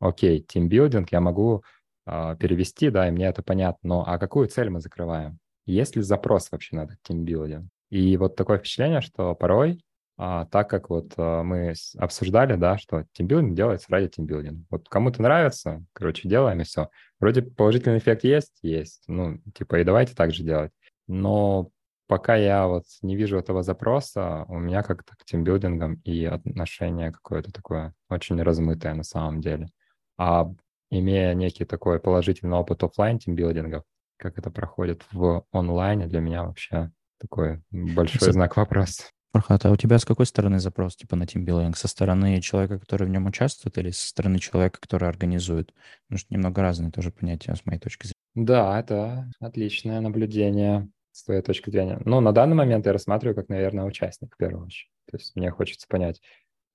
окей, 0.00 0.40
тимбилдинг 0.40 1.10
я 1.10 1.20
могу 1.20 1.62
э, 2.06 2.36
перевести, 2.38 2.90
да, 2.90 3.08
и 3.08 3.10
мне 3.10 3.26
это 3.26 3.42
понятно, 3.42 3.88
но 3.88 4.04
а 4.06 4.18
какую 4.18 4.48
цель 4.48 4.70
мы 4.70 4.80
закрываем? 4.80 5.38
Есть 5.66 5.96
ли 5.96 6.02
запрос 6.02 6.50
вообще 6.52 6.76
на 6.76 6.84
этот 6.84 6.98
тимбилдинг? 7.02 7.68
И 7.90 8.16
вот 8.16 8.36
такое 8.36 8.58
впечатление, 8.58 9.00
что 9.00 9.34
порой 9.34 9.80
а, 10.16 10.46
так 10.46 10.70
как 10.70 10.90
вот 10.90 11.12
а, 11.16 11.42
мы 11.42 11.74
обсуждали, 11.98 12.56
да, 12.56 12.78
что 12.78 13.04
тимбилдинг 13.12 13.54
делается 13.54 13.86
ради 13.90 14.08
тимбилдинга. 14.08 14.64
Вот 14.70 14.88
кому-то 14.88 15.20
нравится, 15.22 15.84
короче, 15.92 16.28
делаем 16.28 16.60
и 16.60 16.64
все. 16.64 16.88
Вроде 17.18 17.42
положительный 17.42 17.98
эффект 17.98 18.24
есть? 18.24 18.58
Есть. 18.62 19.04
Ну, 19.08 19.38
типа, 19.54 19.80
и 19.80 19.84
давайте 19.84 20.14
так 20.14 20.32
же 20.32 20.44
делать. 20.44 20.72
Но 21.08 21.70
пока 22.06 22.36
я 22.36 22.66
вот 22.66 22.84
не 23.02 23.16
вижу 23.16 23.38
этого 23.38 23.62
запроса, 23.62 24.44
у 24.48 24.58
меня 24.58 24.82
как-то 24.82 25.14
к 25.16 25.24
тимбилдингам 25.24 25.94
и 26.04 26.24
отношение 26.24 27.10
какое-то 27.10 27.52
такое 27.52 27.92
очень 28.08 28.40
размытое 28.40 28.94
на 28.94 29.02
самом 29.02 29.40
деле. 29.40 29.68
А 30.16 30.48
имея 30.90 31.34
некий 31.34 31.64
такой 31.64 31.98
положительный 31.98 32.56
опыт 32.56 32.84
офлайн 32.84 33.18
тимбилдингов, 33.18 33.82
как 34.16 34.38
это 34.38 34.50
проходит 34.50 35.02
в 35.12 35.44
онлайне, 35.50 36.06
для 36.06 36.20
меня 36.20 36.44
вообще 36.44 36.92
такой 37.18 37.62
большой 37.70 38.32
знак 38.32 38.56
вопроса. 38.56 39.04
Фархат, 39.34 39.66
а 39.66 39.72
у 39.72 39.76
тебя 39.76 39.98
с 39.98 40.04
какой 40.04 40.26
стороны 40.26 40.60
запрос 40.60 40.94
типа 40.94 41.16
на 41.16 41.26
тимбилдинг? 41.26 41.76
Со 41.76 41.88
стороны 41.88 42.40
человека, 42.40 42.78
который 42.78 43.08
в 43.08 43.10
нем 43.10 43.26
участвует, 43.26 43.76
или 43.78 43.90
со 43.90 44.06
стороны 44.06 44.38
человека, 44.38 44.78
который 44.80 45.08
организует? 45.08 45.74
Потому 46.06 46.18
что 46.20 46.32
немного 46.32 46.62
разные 46.62 46.92
тоже 46.92 47.10
понятия 47.10 47.56
с 47.56 47.66
моей 47.66 47.80
точки 47.80 48.06
зрения. 48.06 48.14
Да, 48.36 48.78
это 48.78 49.28
отличное 49.40 50.00
наблюдение 50.00 50.88
с 51.10 51.24
твоей 51.24 51.42
точки 51.42 51.68
зрения. 51.70 52.00
Ну, 52.04 52.20
на 52.20 52.30
данный 52.30 52.54
момент 52.54 52.86
я 52.86 52.92
рассматриваю 52.92 53.34
как, 53.34 53.48
наверное, 53.48 53.84
участник 53.84 54.32
в 54.32 54.36
первую 54.36 54.66
очередь. 54.66 54.92
То 55.10 55.16
есть 55.16 55.34
мне 55.34 55.50
хочется 55.50 55.88
понять, 55.88 56.20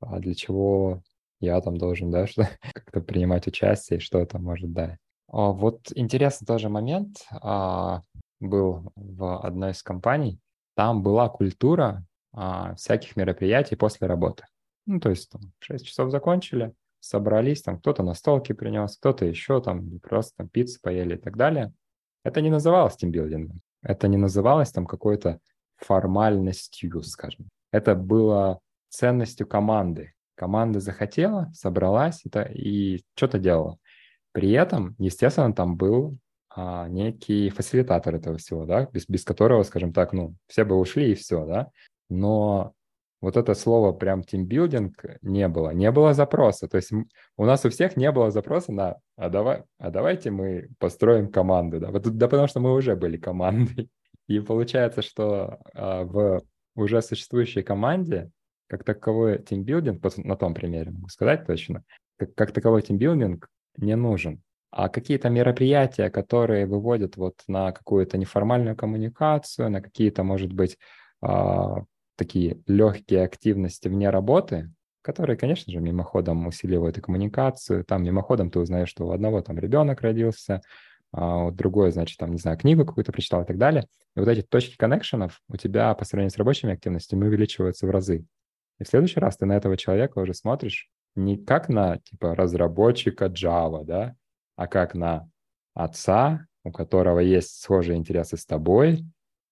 а 0.01 0.19
для 0.19 0.35
чего 0.35 1.01
я 1.39 1.61
там 1.61 1.77
должен, 1.77 2.11
да, 2.11 2.27
что 2.27 2.49
как-то 2.73 2.99
принимать 2.99 3.47
участие 3.47 3.99
и 3.99 4.01
что 4.01 4.19
это 4.19 4.37
может 4.37 4.73
дать. 4.73 4.97
А 5.31 5.53
вот 5.53 5.93
интересный 5.95 6.45
тоже 6.45 6.67
момент 6.67 7.25
а, 7.31 8.01
был 8.41 8.91
в 8.97 9.45
одной 9.45 9.71
из 9.71 9.81
компаний. 9.81 10.41
Там 10.75 11.03
была 11.03 11.29
культура 11.29 12.05
а, 12.31 12.75
всяких 12.75 13.15
мероприятий 13.15 13.75
после 13.75 14.07
работы. 14.07 14.45
Ну, 14.85 14.99
то 14.99 15.09
есть 15.09 15.29
там 15.29 15.41
6 15.59 15.85
часов 15.85 16.11
закончили, 16.11 16.73
собрались, 16.99 17.61
там 17.61 17.79
кто-то 17.79 18.03
на 18.03 18.13
столке 18.13 18.53
принес, 18.53 18.97
кто-то 18.97 19.25
еще 19.25 19.61
там 19.61 19.99
просто 19.99 20.37
там 20.37 20.49
пиццу 20.49 20.79
поели 20.81 21.15
и 21.15 21.17
так 21.17 21.37
далее. 21.37 21.73
Это 22.23 22.41
не 22.41 22.49
называлось 22.49 22.95
тимбилдингом. 22.95 23.61
Это 23.81 24.07
не 24.07 24.17
называлось 24.17 24.71
там 24.71 24.85
какой-то 24.85 25.39
формальностью, 25.77 27.01
скажем. 27.03 27.49
Это 27.71 27.95
было 27.95 28.59
ценностью 28.89 29.47
команды. 29.47 30.13
Команда 30.35 30.79
захотела, 30.79 31.49
собралась 31.53 32.21
это, 32.25 32.43
и 32.43 33.01
что-то 33.15 33.39
делала. 33.39 33.77
При 34.31 34.51
этом, 34.51 34.95
естественно, 34.97 35.53
там 35.53 35.75
был 35.75 36.17
а, 36.49 36.87
некий 36.87 37.49
фасилитатор 37.49 38.15
этого 38.15 38.37
всего, 38.37 38.65
да, 38.65 38.87
без, 38.91 39.07
без 39.07 39.23
которого, 39.23 39.63
скажем 39.63 39.93
так, 39.93 40.13
ну, 40.13 40.35
все 40.47 40.65
бы 40.65 40.77
ушли 40.77 41.11
и 41.11 41.15
все, 41.15 41.45
да 41.45 41.69
но 42.09 42.73
вот 43.21 43.35
это 43.35 43.53
слово 43.53 43.91
прям 43.91 44.23
тимбилдинг 44.23 45.03
не 45.21 45.47
было. 45.47 45.71
Не 45.71 45.91
было 45.91 46.13
запроса. 46.13 46.67
То 46.67 46.77
есть 46.77 46.91
у 47.37 47.45
нас 47.45 47.65
у 47.65 47.69
всех 47.69 47.97
не 47.97 48.11
было 48.11 48.31
запроса 48.31 48.71
на 48.71 48.97
«а, 49.17 49.29
давай, 49.29 49.63
а 49.77 49.89
давайте 49.89 50.31
мы 50.31 50.69
построим 50.79 51.29
команду». 51.29 51.79
Да? 51.79 51.91
Вот, 51.91 52.03
да 52.03 52.27
потому 52.27 52.47
что 52.47 52.61
мы 52.61 52.73
уже 52.73 52.95
были 52.95 53.17
командой. 53.17 53.89
И 54.27 54.39
получается, 54.39 55.01
что 55.01 55.59
а, 55.73 56.03
в 56.03 56.41
уже 56.75 57.01
существующей 57.01 57.61
команде 57.61 58.31
как 58.67 58.83
таковой 58.83 59.39
тимбилдинг, 59.39 60.01
на 60.17 60.35
том 60.35 60.53
примере 60.53 60.91
могу 60.91 61.09
сказать 61.09 61.45
точно, 61.45 61.83
как, 62.17 62.35
как 62.35 62.51
таковой 62.51 62.83
тимбилдинг 62.83 63.49
не 63.77 63.95
нужен. 63.95 64.41
А 64.71 64.87
какие-то 64.87 65.29
мероприятия, 65.29 66.11
которые 66.11 66.67
выводят 66.67 67.17
вот 67.17 67.41
на 67.47 67.71
какую-то 67.71 68.17
неформальную 68.17 68.75
коммуникацию, 68.75 69.71
на 69.71 69.81
какие-то, 69.81 70.23
может 70.23 70.53
быть, 70.53 70.77
а, 71.21 71.83
такие 72.19 72.61
легкие 72.67 73.23
активности 73.23 73.87
вне 73.87 74.09
работы, 74.09 74.71
которые, 75.01 75.37
конечно 75.37 75.71
же, 75.71 75.79
мимоходом 75.79 76.45
усиливают 76.45 76.97
и 76.97 77.01
коммуникацию. 77.01 77.83
Там 77.85 78.03
мимоходом 78.03 78.51
ты 78.51 78.59
узнаешь, 78.59 78.89
что 78.89 79.07
у 79.07 79.11
одного 79.11 79.41
там 79.41 79.57
ребенок 79.57 80.01
родился, 80.01 80.61
а 81.11 81.45
у 81.45 81.51
другой, 81.51 81.91
значит, 81.91 82.17
там, 82.19 82.31
не 82.31 82.37
знаю, 82.37 82.57
книгу 82.57 82.85
какую-то 82.85 83.11
прочитал 83.11 83.41
и 83.41 83.45
так 83.45 83.57
далее. 83.57 83.85
И 84.15 84.19
вот 84.19 84.27
эти 84.27 84.41
точки 84.41 84.75
коннекшенов 84.77 85.41
у 85.47 85.57
тебя 85.57 85.93
по 85.95 86.05
сравнению 86.05 86.31
с 86.31 86.37
рабочими 86.37 86.73
активностями 86.73 87.25
увеличиваются 87.25 87.87
в 87.87 87.89
разы. 87.89 88.25
И 88.79 88.83
в 88.83 88.87
следующий 88.87 89.19
раз 89.19 89.37
ты 89.37 89.45
на 89.45 89.53
этого 89.53 89.77
человека 89.77 90.19
уже 90.19 90.33
смотришь 90.33 90.89
не 91.15 91.37
как 91.37 91.69
на, 91.69 91.97
типа, 91.97 92.35
разработчика 92.35 93.25
Java, 93.25 93.83
да, 93.83 94.15
а 94.55 94.67
как 94.67 94.93
на 94.93 95.27
отца, 95.73 96.45
у 96.63 96.71
которого 96.71 97.19
есть 97.19 97.61
схожие 97.61 97.97
интересы 97.97 98.37
с 98.37 98.45
тобой, 98.45 99.05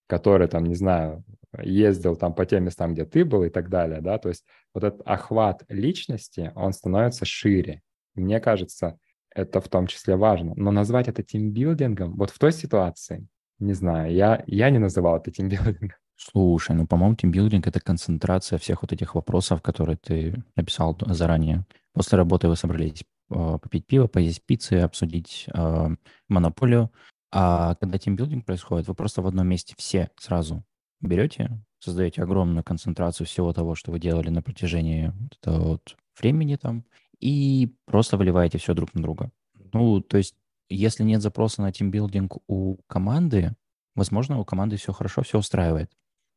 который, 0.06 0.48
там, 0.48 0.64
не 0.64 0.74
знаю, 0.74 1.24
ездил 1.56 2.16
там 2.16 2.34
по 2.34 2.44
тем 2.46 2.64
местам, 2.64 2.94
где 2.94 3.04
ты 3.04 3.24
был 3.24 3.44
и 3.44 3.50
так 3.50 3.68
далее, 3.68 4.00
да, 4.00 4.18
то 4.18 4.28
есть 4.28 4.44
вот 4.74 4.84
этот 4.84 5.02
охват 5.06 5.64
личности, 5.68 6.52
он 6.54 6.72
становится 6.72 7.24
шире. 7.24 7.82
Мне 8.14 8.40
кажется, 8.40 8.98
это 9.34 9.60
в 9.60 9.68
том 9.68 9.86
числе 9.86 10.16
важно. 10.16 10.54
Но 10.56 10.70
назвать 10.70 11.08
это 11.08 11.22
тимбилдингом, 11.22 12.16
вот 12.16 12.30
в 12.30 12.38
той 12.38 12.52
ситуации, 12.52 13.26
не 13.58 13.72
знаю, 13.72 14.12
я, 14.12 14.42
я 14.46 14.70
не 14.70 14.78
называл 14.78 15.16
это 15.16 15.30
тимбилдингом. 15.30 15.92
Слушай, 16.16 16.74
ну, 16.74 16.86
по-моему, 16.86 17.14
тимбилдинг— 17.14 17.66
это 17.68 17.80
концентрация 17.80 18.58
всех 18.58 18.82
вот 18.82 18.92
этих 18.92 19.14
вопросов, 19.14 19.62
которые 19.62 19.96
ты 19.96 20.42
написал 20.56 20.98
заранее. 21.06 21.64
После 21.92 22.18
работы 22.18 22.48
вы 22.48 22.56
собрались 22.56 23.04
э, 23.30 23.58
попить 23.62 23.86
пиво, 23.86 24.08
поесть 24.08 24.42
пиццы, 24.44 24.74
обсудить 24.74 25.46
э, 25.54 25.88
монополию. 26.28 26.90
А 27.30 27.76
когда 27.76 27.98
тимбилдинг 27.98 28.44
происходит, 28.44 28.88
вы 28.88 28.94
просто 28.94 29.22
в 29.22 29.28
одном 29.28 29.46
месте 29.46 29.74
все 29.78 30.10
сразу 30.18 30.64
берете, 31.00 31.60
создаете 31.78 32.22
огромную 32.22 32.64
концентрацию 32.64 33.26
всего 33.26 33.52
того, 33.52 33.74
что 33.74 33.92
вы 33.92 34.00
делали 34.00 34.30
на 34.30 34.42
протяжении 34.42 35.12
этого 35.40 35.68
вот 35.68 35.96
времени 36.18 36.56
там, 36.56 36.84
и 37.20 37.74
просто 37.86 38.16
выливаете 38.16 38.58
все 38.58 38.74
друг 38.74 38.94
на 38.94 39.02
друга. 39.02 39.30
Ну, 39.72 40.00
то 40.00 40.16
есть, 40.16 40.34
если 40.68 41.04
нет 41.04 41.22
запроса 41.22 41.62
на 41.62 41.72
тимбилдинг 41.72 42.38
у 42.46 42.76
команды, 42.86 43.54
возможно, 43.94 44.38
у 44.38 44.44
команды 44.44 44.76
все 44.76 44.92
хорошо, 44.92 45.22
все 45.22 45.38
устраивает. 45.38 45.90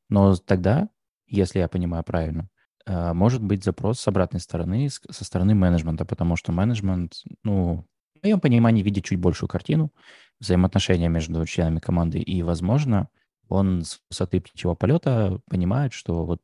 Но 0.10 0.36
тогда, 0.36 0.90
если 1.28 1.60
я 1.60 1.68
понимаю 1.68 2.04
правильно, 2.04 2.50
э, 2.86 3.14
может 3.14 3.44
быть 3.44 3.64
запрос 3.64 4.00
с 4.00 4.08
обратной 4.08 4.40
стороны, 4.40 4.90
со 4.90 5.24
стороны 5.24 5.56
менеджмента, 5.56 6.06
потому 6.06 6.36
что 6.36 6.52
менеджмент, 6.52 7.24
ну, 7.44 7.86
в 8.20 8.24
моем 8.24 8.40
понимании, 8.40 8.84
видит 8.84 9.06
чуть 9.06 9.20
большую 9.20 9.50
картину 9.50 9.92
взаимоотношения 10.40 11.08
между 11.08 11.46
членами 11.46 11.80
команды, 11.80 12.20
и, 12.20 12.44
возможно, 12.44 13.10
он 13.50 13.84
с 13.84 14.00
высоты 14.10 14.40
птичьего 14.42 14.76
полета 14.76 15.42
понимает, 15.50 15.94
что 15.94 16.26
вот 16.26 16.42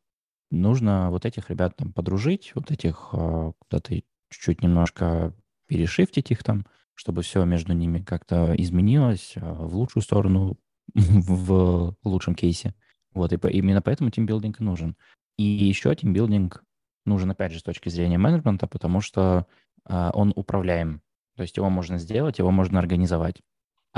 нужно 0.51 1.09
вот 1.11 1.25
этих 1.25 1.49
ребят 1.49 1.75
там 1.75 1.93
подружить, 1.93 2.51
вот 2.55 2.71
этих 2.71 3.09
э, 3.13 3.51
куда-то 3.59 3.95
чуть-чуть 4.29 4.61
немножко 4.61 5.33
перешифтить 5.67 6.31
их 6.31 6.43
там, 6.43 6.65
чтобы 6.93 7.21
все 7.21 7.43
между 7.45 7.73
ними 7.73 8.01
как-то 8.01 8.53
изменилось 8.57 9.33
э, 9.35 9.39
в 9.41 9.75
лучшую 9.75 10.03
сторону, 10.03 10.57
в 10.93 11.95
лучшем 12.03 12.35
кейсе. 12.35 12.73
Вот, 13.13 13.33
и 13.33 13.37
именно 13.49 13.81
поэтому 13.81 14.09
тимбилдинг 14.09 14.59
нужен. 14.59 14.95
И 15.37 15.43
еще 15.43 15.95
тимбилдинг 15.95 16.63
нужен, 17.05 17.31
опять 17.31 17.51
же, 17.51 17.59
с 17.59 17.63
точки 17.63 17.89
зрения 17.89 18.17
менеджмента, 18.17 18.67
потому 18.67 19.01
что 19.01 19.47
э, 19.87 20.09
он 20.13 20.33
управляем. 20.35 21.01
То 21.35 21.43
есть 21.43 21.57
его 21.57 21.69
можно 21.69 21.97
сделать, 21.97 22.39
его 22.39 22.51
можно 22.51 22.79
организовать. 22.79 23.41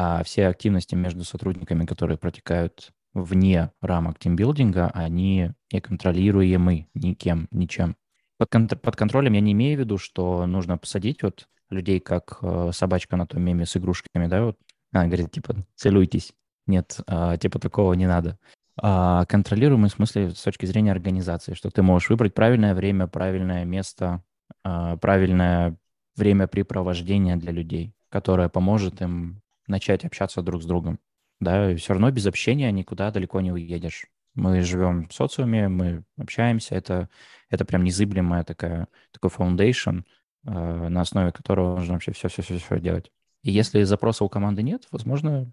А 0.02 0.24
все 0.24 0.48
активности 0.48 0.96
между 0.96 1.26
сотрудниками, 1.26 1.86
которые 1.86 2.18
протекают 2.18 2.92
вне 3.14 3.74
рамок 3.82 4.18
тимбилдинга, 4.18 4.90
они 4.94 5.52
неконтролируемы 5.74 6.88
никем, 6.94 7.50
ничем. 7.52 7.98
Под, 8.38 8.50
кон- 8.50 8.70
под 8.70 8.96
контролем 8.96 9.34
я 9.34 9.42
не 9.42 9.52
имею 9.52 9.76
в 9.76 9.82
виду, 9.82 9.98
что 9.98 10.46
нужно 10.46 10.78
посадить 10.78 11.22
вот 11.22 11.50
людей, 11.70 12.00
как 12.00 12.38
э, 12.42 12.70
собачка 12.72 13.18
на 13.18 13.28
том 13.28 13.42
меме 13.42 13.66
с 13.66 13.76
игрушками, 13.76 14.28
да, 14.28 14.46
вот. 14.46 14.58
Она 14.94 15.08
говорит, 15.08 15.32
типа, 15.32 15.66
целуйтесь. 15.76 16.32
Нет, 16.66 17.02
э, 17.06 17.36
типа 17.38 17.60
такого 17.60 17.92
не 17.92 18.08
надо. 18.08 18.40
А 18.82 19.26
контролируемый 19.26 19.90
в 19.90 19.94
смысле 19.94 20.30
с 20.30 20.42
точки 20.42 20.66
зрения 20.66 20.94
организации, 20.94 21.56
что 21.56 21.72
ты 21.72 21.82
можешь 21.82 22.10
выбрать 22.10 22.34
правильное 22.34 22.74
время, 22.74 23.08
правильное 23.08 23.66
место, 23.66 24.24
э, 24.64 24.96
правильное 25.02 25.76
времяпрепровождение 26.16 27.36
для 27.36 27.52
людей, 27.52 27.94
которое 28.08 28.48
поможет 28.48 29.02
им 29.02 29.42
начать 29.70 30.06
общаться 30.06 30.42
друг 30.42 30.64
с 30.64 30.66
другом 30.66 31.00
да, 31.40 31.76
все 31.76 31.94
равно 31.94 32.12
без 32.12 32.26
общения 32.28 32.72
никуда 32.72 33.12
далеко 33.12 33.42
не 33.42 33.52
уедешь. 33.52 34.08
Мы 34.36 34.62
живем 34.62 35.08
в 35.08 35.14
социуме, 35.14 35.68
мы 35.70 36.04
общаемся, 36.18 36.76
это, 36.76 37.10
это 37.50 37.66
прям 37.66 37.84
незыблемая 37.84 38.44
такая, 38.44 38.88
такой 39.12 39.30
foundation, 39.30 40.04
э, 40.46 40.50
на 40.90 41.02
основе 41.02 41.32
которого 41.32 41.78
можно 41.78 41.94
вообще 41.94 42.12
все-все-все 42.12 42.80
делать. 42.80 43.12
И 43.42 43.52
если 43.52 43.84
запроса 43.84 44.24
у 44.24 44.30
команды 44.30 44.62
нет, 44.62 44.88
возможно, 44.92 45.52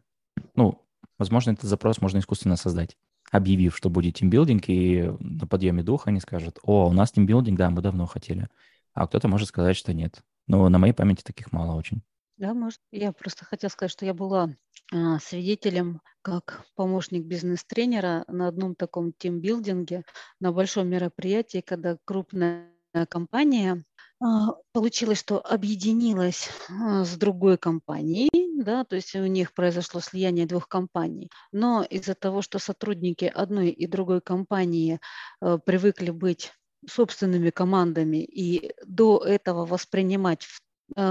ну, 0.55 0.85
возможно, 1.18 1.52
этот 1.52 1.64
запрос 1.64 2.00
можно 2.00 2.18
искусственно 2.18 2.57
создать, 2.57 2.96
объявив, 3.31 3.76
что 3.76 3.88
будет 3.88 4.16
тимбилдинг, 4.16 4.64
и 4.68 5.11
на 5.20 5.46
подъеме 5.46 5.83
духа 5.83 6.11
они 6.11 6.20
скажут, 6.20 6.59
о, 6.62 6.88
у 6.88 6.92
нас 6.92 7.12
тимбилдинг, 7.12 7.59
да, 7.59 7.70
мы 7.70 7.81
давно 7.81 8.07
хотели. 8.07 8.48
А 8.92 9.07
кто-то 9.07 9.29
может 9.29 9.48
сказать, 9.48 9.76
что 9.76 9.94
нет. 9.94 10.22
Но 10.46 10.68
на 10.68 10.79
моей 10.79 10.92
памяти 10.92 11.22
таких 11.22 11.52
мало 11.52 11.74
очень. 11.74 12.02
Да, 12.38 12.53
может. 12.53 12.81
Я 12.92 13.12
просто 13.12 13.44
хотела 13.44 13.70
сказать, 13.70 13.92
что 13.92 14.05
я 14.05 14.12
была 14.12 14.51
а, 14.92 15.18
свидетелем 15.18 16.01
как 16.22 16.64
помощник 16.75 17.25
бизнес-тренера 17.25 18.25
на 18.29 18.49
одном 18.49 18.75
таком 18.75 19.12
тимбилдинге, 19.12 20.05
на 20.40 20.53
большом 20.53 20.88
мероприятии, 20.88 21.62
когда 21.62 21.96
крупная 22.05 22.72
компания 23.09 23.85
а, 24.20 24.53
получилось, 24.72 25.18
что 25.20 25.40
объединилась 25.40 26.51
а, 26.68 27.05
с 27.05 27.16
другой 27.16 27.57
компанией, 27.57 28.29
да, 28.62 28.85
то 28.85 28.96
есть 28.96 29.14
у 29.14 29.25
них 29.27 29.55
произошло 29.55 30.01
слияние 30.01 30.46
двух 30.46 30.68
компаний, 30.68 31.31
но 31.53 31.85
из-за 31.88 32.14
того, 32.14 32.42
что 32.42 32.59
сотрудники 32.59 33.25
одной 33.25 33.70
и 33.70 33.87
другой 33.87 34.20
компании 34.20 35.01
привыкли 35.40 36.11
быть 36.11 36.53
собственными 36.88 37.51
командами 37.51 38.18
и 38.18 38.72
до 38.87 39.18
этого 39.25 39.64
воспринимать 39.64 40.46
Э, 40.46 40.65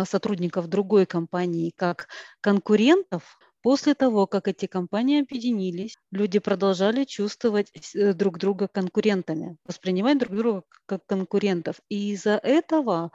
сотрудников 0.06 0.68
другой 0.68 1.06
компании 1.06 1.72
как 1.76 2.08
конкурентов, 2.42 3.38
После 3.66 3.96
того, 3.96 4.28
как 4.28 4.48
эти 4.48 4.68
компании 4.68 5.22
объединились, 5.22 5.98
люди 6.12 6.38
продолжали 6.38 7.04
чувствовать 7.04 7.72
э, 7.96 8.14
друг 8.14 8.38
друга 8.38 8.68
конкурентами, 8.68 9.58
воспринимать 9.66 10.20
друг 10.20 10.36
друга 10.36 10.64
как 10.86 11.04
конкурентов. 11.08 11.78
И 11.90 12.12
из-за 12.12 12.40
этого 12.44 13.12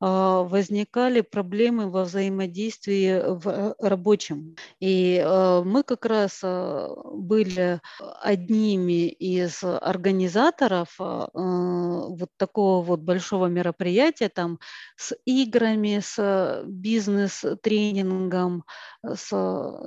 а, 0.00 0.42
возникали 0.44 1.20
проблемы 1.20 1.90
во 1.90 2.04
взаимодействии 2.04 3.20
в 3.22 3.46
э, 3.46 3.74
рабочем. 3.78 4.56
И 4.80 5.22
а, 5.22 5.62
мы 5.64 5.82
как 5.82 6.06
раз 6.06 6.40
были 6.42 7.82
одними 8.22 9.08
из 9.08 9.62
организаторов 9.62 10.96
вот 10.98 12.30
такого 12.38 12.82
вот 12.82 13.00
большого 13.00 13.48
мероприятия 13.48 14.30
там 14.30 14.58
с 14.96 15.14
играми, 15.26 16.00
с 16.02 16.62
бизнес-тренингом, 16.64 18.64
с 19.04 19.30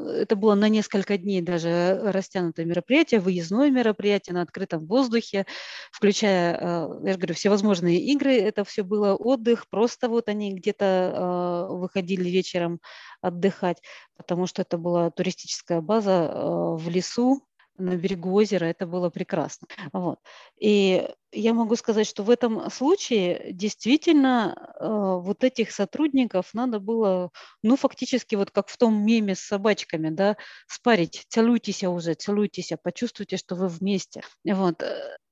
это 0.07 0.35
было 0.35 0.55
на 0.55 0.69
несколько 0.69 1.17
дней 1.17 1.41
даже 1.41 1.99
растянутое 2.03 2.65
мероприятие, 2.65 3.19
выездное 3.19 3.69
мероприятие 3.69 4.33
на 4.33 4.41
открытом 4.41 4.85
воздухе, 4.85 5.45
включая, 5.91 6.55
э, 6.55 6.89
я 7.05 7.13
же 7.13 7.17
говорю, 7.17 7.35
всевозможные 7.35 7.99
игры. 7.99 8.33
Это 8.35 8.63
все 8.63 8.83
было 8.83 9.15
отдых, 9.15 9.67
просто 9.69 10.09
вот 10.09 10.29
они 10.29 10.53
где-то 10.53 10.85
э, 10.85 11.73
выходили 11.75 12.29
вечером 12.29 12.79
отдыхать, 13.21 13.81
потому 14.17 14.47
что 14.47 14.61
это 14.61 14.77
была 14.77 15.09
туристическая 15.11 15.81
база 15.81 16.11
э, 16.11 16.75
в 16.75 16.89
лесу, 16.89 17.43
на 17.77 17.95
берегу 17.95 18.33
озера, 18.33 18.65
это 18.65 18.85
было 18.85 19.09
прекрасно. 19.09 19.67
Вот. 19.91 20.19
И 20.59 21.07
я 21.31 21.53
могу 21.53 21.75
сказать, 21.75 22.07
что 22.07 22.23
в 22.23 22.29
этом 22.29 22.69
случае 22.69 23.51
действительно 23.53 24.55
э, 24.79 24.85
вот 24.87 25.43
этих 25.43 25.71
сотрудников 25.71 26.53
надо 26.53 26.79
было, 26.79 27.31
ну, 27.63 27.75
фактически 27.75 28.35
вот 28.35 28.51
как 28.51 28.69
в 28.69 28.77
том 28.77 29.05
меме 29.05 29.35
с 29.35 29.39
собачками, 29.39 30.09
да, 30.09 30.37
спарить, 30.67 31.25
целуйтесь 31.29 31.83
уже, 31.83 32.13
целуйтесь, 32.13 32.71
почувствуйте, 32.83 33.37
что 33.37 33.55
вы 33.55 33.67
вместе. 33.67 34.21
Вот. 34.45 34.83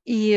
И 0.05 0.33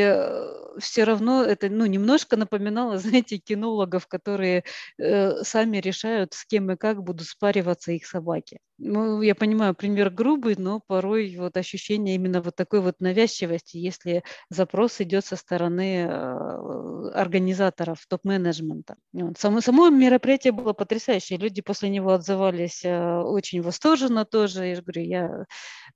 все 0.77 1.03
равно 1.03 1.43
это 1.43 1.69
ну, 1.69 1.85
немножко 1.85 2.37
напоминало, 2.37 2.97
знаете, 2.99 3.37
кинологов, 3.37 4.07
которые 4.07 4.63
э, 4.97 5.43
сами 5.43 5.77
решают, 5.77 6.33
с 6.33 6.45
кем 6.45 6.71
и 6.71 6.77
как 6.77 7.03
будут 7.03 7.27
спариваться 7.27 7.91
их 7.91 8.05
собаки. 8.05 8.59
Ну, 8.77 9.21
я 9.21 9.35
понимаю, 9.35 9.73
пример 9.73 10.09
грубый, 10.09 10.55
но 10.57 10.81
порой 10.85 11.33
вот 11.37 11.55
ощущение 11.55 12.15
именно 12.15 12.41
вот 12.41 12.57
такой 12.57 12.81
вот 12.81 12.99
навязчивости, 12.99 13.77
если 13.77 14.23
запрос 14.49 14.99
идет 14.99 15.25
со 15.25 15.37
стороны 15.37 16.05
э, 16.05 17.09
организаторов, 17.13 18.05
топ-менеджмента. 18.09 18.97
Само, 19.37 19.61
само 19.61 19.89
мероприятие 19.89 20.51
было 20.51 20.73
потрясающее, 20.73 21.39
люди 21.39 21.61
после 21.61 21.87
него 21.87 22.11
отзывались 22.11 22.83
э, 22.83 23.21
очень 23.21 23.61
восторженно 23.61 24.25
тоже. 24.25 24.65
Я 24.65 24.75
же 24.75 24.81
говорю, 24.81 25.03
я 25.03 25.45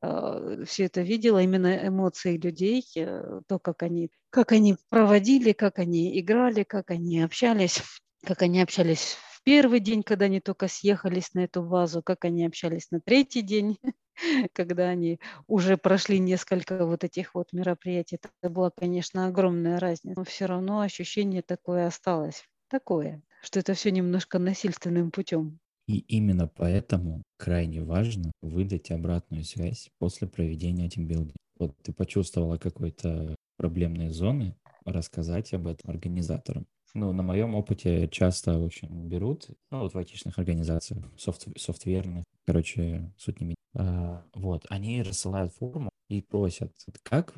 э, 0.01 0.63
все 0.65 0.85
это 0.85 1.01
видела, 1.01 1.43
именно 1.43 1.87
эмоции 1.87 2.37
людей, 2.37 2.85
то, 2.95 3.59
как 3.59 3.83
они, 3.83 4.09
как 4.29 4.53
они 4.53 4.77
проводили, 4.87 5.51
как 5.51 5.79
они 5.79 6.17
играли, 6.17 6.63
как 6.63 6.91
они 6.91 7.21
общались, 7.21 7.81
как 8.25 8.41
они 8.41 8.61
общались 8.61 9.17
первый 9.49 9.79
день, 9.79 10.03
когда 10.03 10.25
они 10.25 10.41
только 10.41 10.67
съехались 10.67 11.33
на 11.33 11.39
эту 11.39 11.63
базу, 11.63 12.03
как 12.03 12.23
они 12.23 12.45
общались 12.45 12.91
на 12.91 13.01
третий 13.01 13.41
день, 13.41 13.79
когда 14.53 14.89
они 14.89 15.19
уже 15.47 15.75
прошли 15.75 16.19
несколько 16.19 16.85
вот 16.85 17.03
этих 17.03 17.33
вот 17.33 17.51
мероприятий. 17.51 18.19
Это 18.21 18.47
была, 18.51 18.69
конечно, 18.69 19.25
огромная 19.25 19.79
разница, 19.79 20.19
но 20.19 20.23
все 20.23 20.45
равно 20.45 20.81
ощущение 20.81 21.41
такое 21.41 21.87
осталось. 21.87 22.43
Такое, 22.69 23.23
что 23.41 23.59
это 23.59 23.73
все 23.73 23.89
немножко 23.89 24.37
насильственным 24.37 25.09
путем. 25.09 25.57
И 25.87 25.97
именно 25.97 26.47
поэтому 26.47 27.23
крайне 27.37 27.81
важно 27.81 28.31
выдать 28.43 28.91
обратную 28.91 29.43
связь 29.45 29.89
после 29.97 30.27
проведения 30.27 30.87
тимбилдинга. 30.89 31.33
Вот 31.57 31.75
ты 31.81 31.91
почувствовала 31.91 32.57
какой-то 32.57 33.35
проблемные 33.57 34.11
зоны, 34.11 34.55
рассказать 34.85 35.55
об 35.55 35.65
этом 35.65 35.89
организаторам. 35.89 36.67
Ну, 36.93 37.13
на 37.13 37.23
моем 37.23 37.55
опыте 37.55 38.07
часто 38.07 38.57
очень 38.57 39.07
берут, 39.07 39.47
ну, 39.71 39.81
вот 39.81 39.93
в 39.93 39.97
айтишных 39.97 40.37
организациях, 40.39 41.05
софт, 41.17 41.47
софтверных, 41.57 42.23
короче, 42.45 43.13
суть 43.17 43.39
не 43.39 43.45
меняет. 43.45 43.57
А, 43.75 44.25
вот, 44.33 44.65
они 44.69 45.03
рассылают 45.03 45.53
форму 45.53 45.89
и 46.07 46.21
просят, 46.21 46.73
как, 47.03 47.35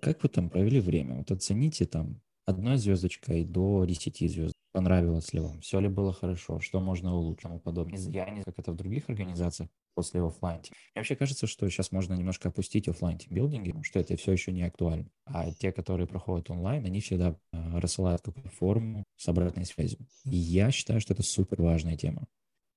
как 0.00 0.22
вы 0.22 0.28
там 0.28 0.48
провели 0.50 0.80
время? 0.80 1.16
Вот 1.16 1.30
оцените 1.32 1.86
там 1.86 2.20
одной 2.46 2.76
звездочкой 2.76 3.44
до 3.44 3.84
10 3.84 4.30
звезд. 4.30 4.54
Понравилось 4.72 5.32
ли 5.34 5.40
вам? 5.40 5.60
Все 5.60 5.80
ли 5.80 5.88
было 5.88 6.12
хорошо? 6.14 6.58
Что 6.60 6.80
можно 6.80 7.14
улучшить? 7.14 7.42
Тому 7.42 7.60
подобное. 7.60 7.98
Я 7.98 8.28
не 8.30 8.42
как 8.42 8.58
это 8.58 8.72
в 8.72 8.76
других 8.76 9.08
организациях 9.08 9.68
после 9.94 10.22
офлайн. 10.22 10.60
Мне 10.70 11.00
вообще 11.00 11.14
кажется, 11.14 11.46
что 11.46 11.68
сейчас 11.68 11.92
можно 11.92 12.14
немножко 12.14 12.48
опустить 12.48 12.88
офлайн 12.88 13.18
тимбилдинги, 13.18 13.68
потому 13.68 13.84
что 13.84 14.00
это 14.00 14.16
все 14.16 14.32
еще 14.32 14.50
не 14.50 14.62
актуально. 14.62 15.10
А 15.26 15.52
те, 15.52 15.72
которые 15.72 16.06
проходят 16.06 16.50
онлайн, 16.50 16.86
они 16.86 17.00
всегда 17.00 17.36
э, 17.52 17.78
рассылают 17.78 18.22
какую-то 18.22 18.48
форму 18.48 19.04
с 19.16 19.28
обратной 19.28 19.66
связью. 19.66 19.98
И 20.24 20.36
я 20.36 20.70
считаю, 20.70 21.00
что 21.00 21.12
это 21.12 21.22
супер 21.22 21.60
важная 21.60 21.98
тема. 21.98 22.26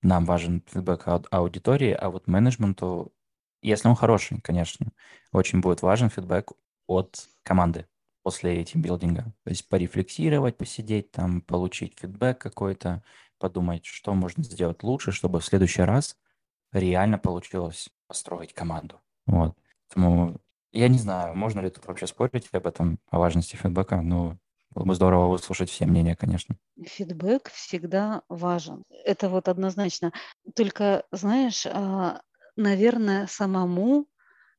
Нам 0.01 0.25
важен 0.25 0.63
фидбэк 0.67 1.07
от 1.07 1.27
аудитории, 1.31 1.91
а 1.91 2.09
вот 2.09 2.27
менеджменту, 2.27 3.13
если 3.61 3.87
он 3.87 3.95
хороший, 3.95 4.41
конечно, 4.41 4.91
очень 5.31 5.61
будет 5.61 5.81
важен 5.81 6.09
фидбэк 6.09 6.51
от 6.87 7.29
команды. 7.43 7.87
После 8.25 8.65
тимбилдинга. 8.65 9.21
То 9.43 9.51
есть 9.51 9.69
порефлексировать, 9.69 10.57
посидеть 10.57 11.11
там, 11.11 11.41
получить 11.41 11.99
фидбэк 11.99 12.39
какой-то, 12.39 13.03
подумать, 13.37 13.85
что 13.85 14.15
можно 14.15 14.43
сделать 14.43 14.81
лучше, 14.81 15.11
чтобы 15.11 15.39
в 15.39 15.45
следующий 15.45 15.83
раз 15.83 16.17
реально 16.73 17.19
получилось 17.19 17.89
построить 18.07 18.51
команду. 18.51 18.99
Вот. 19.27 19.55
Поэтому 19.87 20.41
я 20.71 20.87
не 20.87 20.97
знаю, 20.97 21.35
можно 21.35 21.59
ли 21.59 21.69
тут 21.69 21.85
вообще 21.85 22.07
спорить 22.07 22.49
об 22.51 22.65
этом, 22.65 22.97
о 23.11 23.19
важности 23.19 23.57
фидбэка, 23.57 24.01
но 24.01 24.39
было 24.71 24.85
бы 24.85 24.95
здорово 24.95 25.27
выслушать 25.27 25.69
все 25.69 25.85
мнения, 25.85 26.15
конечно. 26.15 26.57
Фидбэк 26.83 27.51
всегда 27.51 28.23
важен. 28.27 28.81
Это 28.89 29.29
вот 29.29 29.47
однозначно. 29.49 30.13
Только, 30.55 31.05
знаешь, 31.11 31.67
а, 31.67 32.21
наверное, 32.55 33.27
самому, 33.27 34.07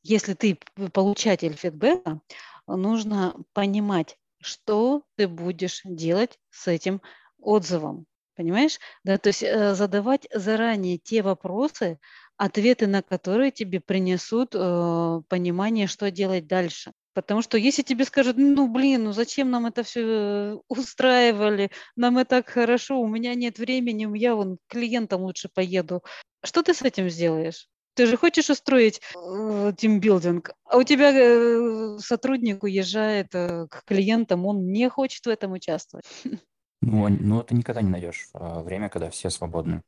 если 0.04 0.34
ты 0.34 0.56
получатель 0.92 1.54
фидбэка, 1.54 2.20
нужно 2.66 3.36
понимать, 3.52 4.18
что 4.40 5.02
ты 5.16 5.28
будешь 5.28 5.80
делать 5.84 6.38
с 6.50 6.68
этим 6.68 7.00
отзывом. 7.38 8.06
Понимаешь? 8.36 8.78
Да, 9.02 9.16
то 9.16 9.28
есть 9.28 9.42
э, 9.42 9.74
задавать 9.74 10.28
заранее 10.32 10.98
те 10.98 11.22
вопросы, 11.22 11.98
ответы 12.36 12.86
на 12.86 13.02
которые 13.02 13.50
тебе 13.50 13.80
принесут 13.80 14.54
э, 14.54 15.22
понимание, 15.28 15.86
что 15.86 16.10
делать 16.10 16.46
дальше. 16.46 16.92
Потому 17.14 17.40
что 17.40 17.56
если 17.56 17.80
тебе 17.80 18.04
скажут, 18.04 18.36
ну 18.36 18.68
блин, 18.68 19.04
ну 19.04 19.12
зачем 19.12 19.50
нам 19.50 19.64
это 19.64 19.82
все 19.82 20.60
устраивали, 20.68 21.70
нам 21.96 22.20
и 22.20 22.24
так 22.24 22.50
хорошо, 22.50 23.00
у 23.00 23.08
меня 23.08 23.34
нет 23.34 23.58
времени, 23.58 24.18
я 24.18 24.34
вон 24.34 24.58
клиентам 24.68 25.22
лучше 25.22 25.48
поеду. 25.48 26.02
Что 26.44 26.62
ты 26.62 26.74
с 26.74 26.82
этим 26.82 27.08
сделаешь? 27.08 27.68
Ты 27.96 28.06
же 28.06 28.18
хочешь 28.18 28.50
устроить 28.50 29.00
э, 29.14 29.72
тимбилдинг, 29.74 30.50
а 30.66 30.76
у 30.76 30.82
тебя 30.82 31.12
э, 31.12 31.98
сотрудник 31.98 32.62
уезжает 32.62 33.34
э, 33.34 33.66
к 33.70 33.84
клиентам, 33.86 34.44
он 34.44 34.70
не 34.70 34.90
хочет 34.90 35.24
в 35.24 35.30
этом 35.30 35.52
участвовать. 35.52 36.04
Ну, 36.82 37.08
ну 37.08 37.42
ты 37.42 37.54
никогда 37.54 37.80
не 37.80 37.88
найдешь 37.88 38.28
а, 38.34 38.62
время, 38.62 38.90
когда 38.90 39.08
все 39.08 39.30
свободны. 39.30 39.82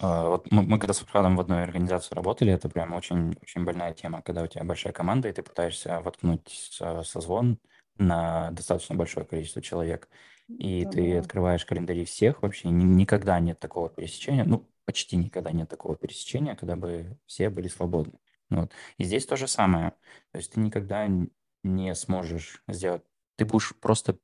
А, 0.00 0.28
вот 0.28 0.50
мы, 0.50 0.62
мы 0.62 0.78
когда 0.80 0.92
с 0.92 0.98
Фрадом 0.98 1.36
в 1.36 1.40
одной 1.40 1.62
организации 1.62 2.14
работали, 2.14 2.52
это 2.52 2.68
прям 2.68 2.92
очень, 2.92 3.36
очень 3.40 3.64
больная 3.64 3.94
тема, 3.94 4.20
когда 4.20 4.42
у 4.42 4.46
тебя 4.48 4.64
большая 4.64 4.92
команда, 4.92 5.28
и 5.28 5.32
ты 5.32 5.42
пытаешься 5.42 6.00
воткнуть 6.00 6.48
созвон 7.04 7.58
на 7.98 8.50
достаточно 8.50 8.96
большое 8.96 9.24
количество 9.24 9.62
человек, 9.62 10.08
и 10.48 10.84
да. 10.84 10.90
ты 10.90 11.18
открываешь 11.18 11.64
календари 11.64 12.04
всех 12.04 12.42
вообще, 12.42 12.68
ни, 12.68 12.82
никогда 12.82 13.38
нет 13.38 13.60
такого 13.60 13.88
пересечения, 13.88 14.44
ну, 14.44 14.66
почти 14.84 15.16
никогда 15.16 15.52
нет 15.52 15.68
такого 15.68 15.96
пересечения, 15.96 16.54
когда 16.54 16.76
бы 16.76 17.18
все 17.26 17.50
были 17.50 17.68
свободны. 17.68 18.18
Вот. 18.50 18.72
И 18.98 19.04
здесь 19.04 19.26
то 19.26 19.36
же 19.36 19.48
самое. 19.48 19.92
То 20.32 20.38
есть 20.38 20.52
ты 20.52 20.60
никогда 20.60 21.08
не 21.62 21.94
сможешь 21.94 22.62
сделать... 22.68 23.02
Ты 23.36 23.44
будешь 23.44 23.74
просто 23.76 24.18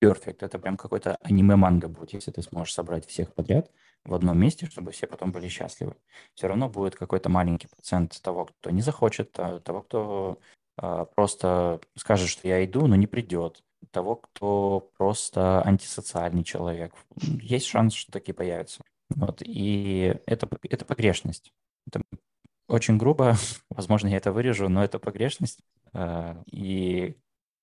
перфект. 0.00 0.42
Это 0.42 0.58
прям 0.58 0.76
какой-то 0.76 1.16
аниме-манга 1.22 1.88
будет, 1.88 2.14
если 2.14 2.30
ты 2.32 2.42
сможешь 2.42 2.74
собрать 2.74 3.06
всех 3.06 3.32
подряд 3.34 3.70
в 4.04 4.14
одном 4.14 4.38
месте, 4.38 4.66
чтобы 4.66 4.90
все 4.92 5.06
потом 5.06 5.30
были 5.30 5.48
счастливы. 5.48 5.94
Все 6.34 6.48
равно 6.48 6.68
будет 6.68 6.96
какой-то 6.96 7.28
маленький 7.28 7.68
процент 7.68 8.20
того, 8.22 8.46
кто 8.46 8.70
не 8.70 8.80
захочет, 8.80 9.38
а 9.38 9.60
того, 9.60 9.82
кто 9.82 10.38
э, 10.80 11.06
просто 11.14 11.80
скажет, 11.96 12.28
что 12.28 12.48
я 12.48 12.64
иду, 12.64 12.86
но 12.86 12.96
не 12.96 13.06
придет, 13.06 13.62
того, 13.90 14.16
кто 14.16 14.90
просто 14.96 15.62
антисоциальный 15.62 16.44
человек. 16.44 16.94
Есть 17.20 17.66
шанс, 17.66 17.94
что 17.94 18.10
такие 18.10 18.34
появятся. 18.34 18.82
Вот. 19.10 19.42
И 19.44 20.16
это, 20.26 20.48
это 20.62 20.84
погрешность. 20.84 21.52
Это 21.86 22.02
очень 22.68 22.96
грубо, 22.96 23.36
возможно, 23.70 24.08
я 24.08 24.16
это 24.16 24.32
вырежу, 24.32 24.68
но 24.68 24.82
это 24.82 24.98
погрешность. 24.98 25.60
А, 25.92 26.42
и 26.46 27.16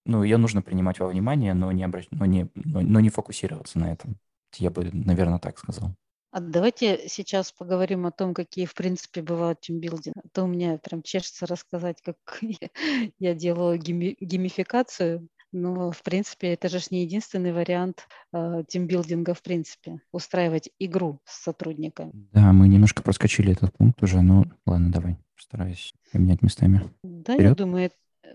ну, 0.05 0.23
ее 0.23 0.37
нужно 0.37 0.61
принимать 0.61 0.99
во 0.99 1.07
внимание, 1.07 1.53
но 1.53 1.71
не, 1.71 1.83
обращ... 1.83 2.07
но, 2.11 2.25
не, 2.25 2.49
но, 2.55 2.81
но 2.81 2.99
не 2.99 3.09
фокусироваться 3.09 3.79
на 3.79 3.91
этом. 3.91 4.17
Я 4.55 4.69
бы, 4.69 4.89
наверное, 4.91 5.39
так 5.39 5.57
сказал. 5.59 5.95
А 6.31 6.39
давайте 6.39 7.07
сейчас 7.07 7.51
поговорим 7.51 8.05
о 8.05 8.11
том, 8.11 8.33
какие, 8.33 8.65
в 8.65 8.73
принципе, 8.73 9.21
бывают 9.21 9.61
тимбилдинги. 9.61 10.19
А 10.23 10.27
то 10.31 10.43
у 10.43 10.47
меня 10.47 10.77
прям 10.77 11.01
чешется 11.01 11.45
рассказать, 11.45 12.01
как 12.01 12.17
я 13.19 13.33
делаю 13.33 13.79
гейми- 13.79 14.17
геймификацию 14.19 15.27
но, 15.61 15.91
в 15.91 16.01
принципе, 16.03 16.53
это 16.53 16.69
же 16.69 16.79
не 16.91 17.01
единственный 17.03 17.51
вариант 17.51 18.07
э, 18.33 18.63
тимбилдинга, 18.67 19.33
в 19.33 19.41
принципе, 19.41 20.01
устраивать 20.11 20.69
игру 20.79 21.19
с 21.25 21.43
сотрудниками. 21.43 22.11
Да, 22.31 22.53
мы 22.53 22.67
немножко 22.67 23.03
проскочили 23.03 23.51
этот 23.51 23.73
пункт 23.73 24.01
уже, 24.03 24.21
но 24.21 24.45
ладно, 24.65 24.91
давай, 24.91 25.17
постараюсь 25.35 25.93
поменять 26.11 26.41
местами. 26.41 26.81
Да, 27.03 27.33
Вперед. 27.33 27.49
я 27.49 27.55
думаю, 27.55 27.91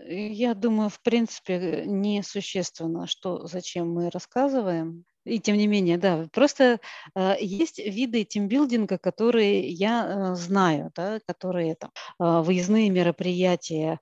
я 0.07 0.53
думаю, 0.53 0.89
в 0.89 1.01
принципе, 1.01 1.83
несущественно, 1.85 3.07
что, 3.07 3.47
зачем 3.47 3.91
мы 3.93 4.09
рассказываем. 4.09 5.05
И 5.25 5.39
тем 5.39 5.55
не 5.55 5.67
менее, 5.67 5.97
да, 5.97 6.27
просто 6.33 6.79
э, 7.15 7.35
есть 7.39 7.79
виды 7.79 8.25
тимбилдинга, 8.25 8.97
которые 8.97 9.69
я 9.69 10.05
э, 10.05 10.35
знаю, 10.35 10.91
да, 10.95 11.19
которые 11.25 11.75
там 11.75 11.91
э, 12.19 12.41
выездные 12.41 12.89
мероприятия 12.89 13.99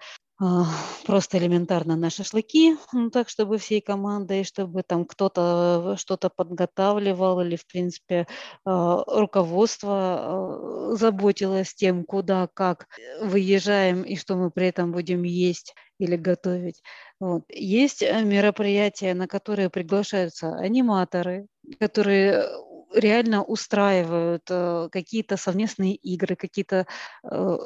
просто 1.06 1.38
элементарно 1.38 1.96
на 1.96 2.10
шашлыки, 2.10 2.76
ну, 2.94 3.12
так, 3.12 3.30
чтобы 3.30 3.58
всей 3.58 3.80
командой, 3.80 4.44
чтобы 4.44 4.82
там 4.82 5.06
кто-то 5.06 5.96
что-то 6.00 6.30
подготавливал 6.30 7.42
или, 7.42 7.56
в 7.56 7.68
принципе, 7.68 8.28
а, 8.66 9.04
руководство 9.08 9.92
а, 9.92 10.96
заботилось 10.96 11.76
тем, 11.76 12.04
куда, 12.06 12.48
как 12.54 12.88
выезжаем 13.22 14.02
и 14.02 14.16
что 14.16 14.36
мы 14.36 14.50
при 14.50 14.68
этом 14.68 14.92
будем 14.92 15.24
есть 15.24 15.76
или 16.00 16.16
готовить. 16.16 16.82
Вот. 17.20 17.44
Есть 17.50 18.02
э, 18.02 18.24
мероприятия, 18.24 19.14
на 19.14 19.28
которые 19.28 19.70
приглашаются 19.70 20.56
аниматоры, 20.56 21.46
которые 21.80 22.48
реально 22.96 23.44
устраивают 23.44 24.44
э, 24.50 24.90
какие-то 24.92 25.38
совместные 25.38 25.94
игры, 25.96 26.36
какие-то 26.36 26.88
э, 27.24 27.58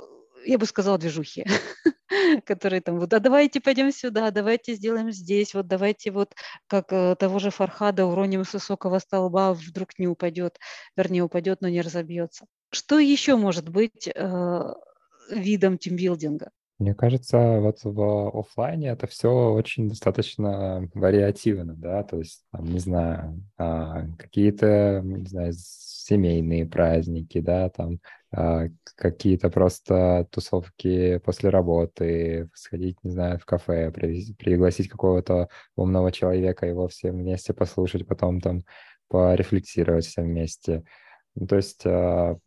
я 0.46 0.58
бы 0.58 0.66
сказала, 0.66 0.98
движухи, 0.98 1.46
которые 2.46 2.82
там 2.82 3.00
вот, 3.00 3.14
а 3.14 3.20
давайте 3.20 3.62
пойдем 3.62 3.92
сюда, 3.92 4.32
давайте 4.32 4.76
сделаем 4.76 5.12
здесь, 5.12 5.54
вот 5.54 5.68
давайте 5.68 6.12
вот 6.12 6.34
как 6.68 6.92
э, 6.92 7.16
того 7.18 7.40
же 7.40 7.52
Фархада 7.52 8.06
уроним 8.06 8.44
с 8.44 8.54
высокого 8.54 9.00
столба, 9.00 9.54
вдруг 9.54 9.98
не 9.98 10.08
упадет, 10.08 10.60
вернее 10.96 11.24
упадет, 11.24 11.62
но 11.62 11.70
не 11.70 11.82
разобьется. 11.82 12.46
Что 12.72 13.00
еще 13.00 13.36
может 13.36 13.70
быть 13.70 14.08
э, 14.14 14.74
видом 15.32 15.78
тимбилдинга? 15.78 16.52
Мне 16.78 16.94
кажется, 16.94 17.62
вот 17.62 17.80
в 17.84 18.38
офлайне 18.38 18.90
это 18.90 19.08
все 19.08 19.54
очень 19.54 19.88
достаточно 19.88 20.90
вариативно, 20.94 21.74
да, 21.74 22.04
то 22.04 22.18
есть, 22.18 22.44
там, 22.52 22.66
не 22.66 22.80
знаю, 22.80 23.42
а, 23.58 24.06
какие-то, 24.18 25.02
не 25.02 25.26
знаю, 25.26 25.54
семейные 25.56 26.66
праздники, 26.66 27.40
да, 27.40 27.70
там 27.70 28.00
а, 28.25 28.25
какие-то 28.96 29.50
просто 29.50 30.28
тусовки 30.32 31.20
после 31.20 31.50
работы, 31.50 32.50
сходить, 32.54 32.98
не 33.04 33.12
знаю, 33.12 33.40
в 33.40 33.46
кафе, 33.46 33.92
пригласить 33.92 34.90
какого-то 34.90 35.50
умного 35.76 36.12
человека, 36.12 36.66
его 36.66 36.88
все 36.88 37.12
вместе 37.12 37.54
послушать, 37.54 38.06
потом 38.08 38.42
там 38.42 38.64
порефлексировать 39.08 40.06
все 40.06 40.24
вместе. 40.24 40.84
Ну, 41.36 41.48
то 41.48 41.58
есть 41.58 41.86
а, 41.86 42.38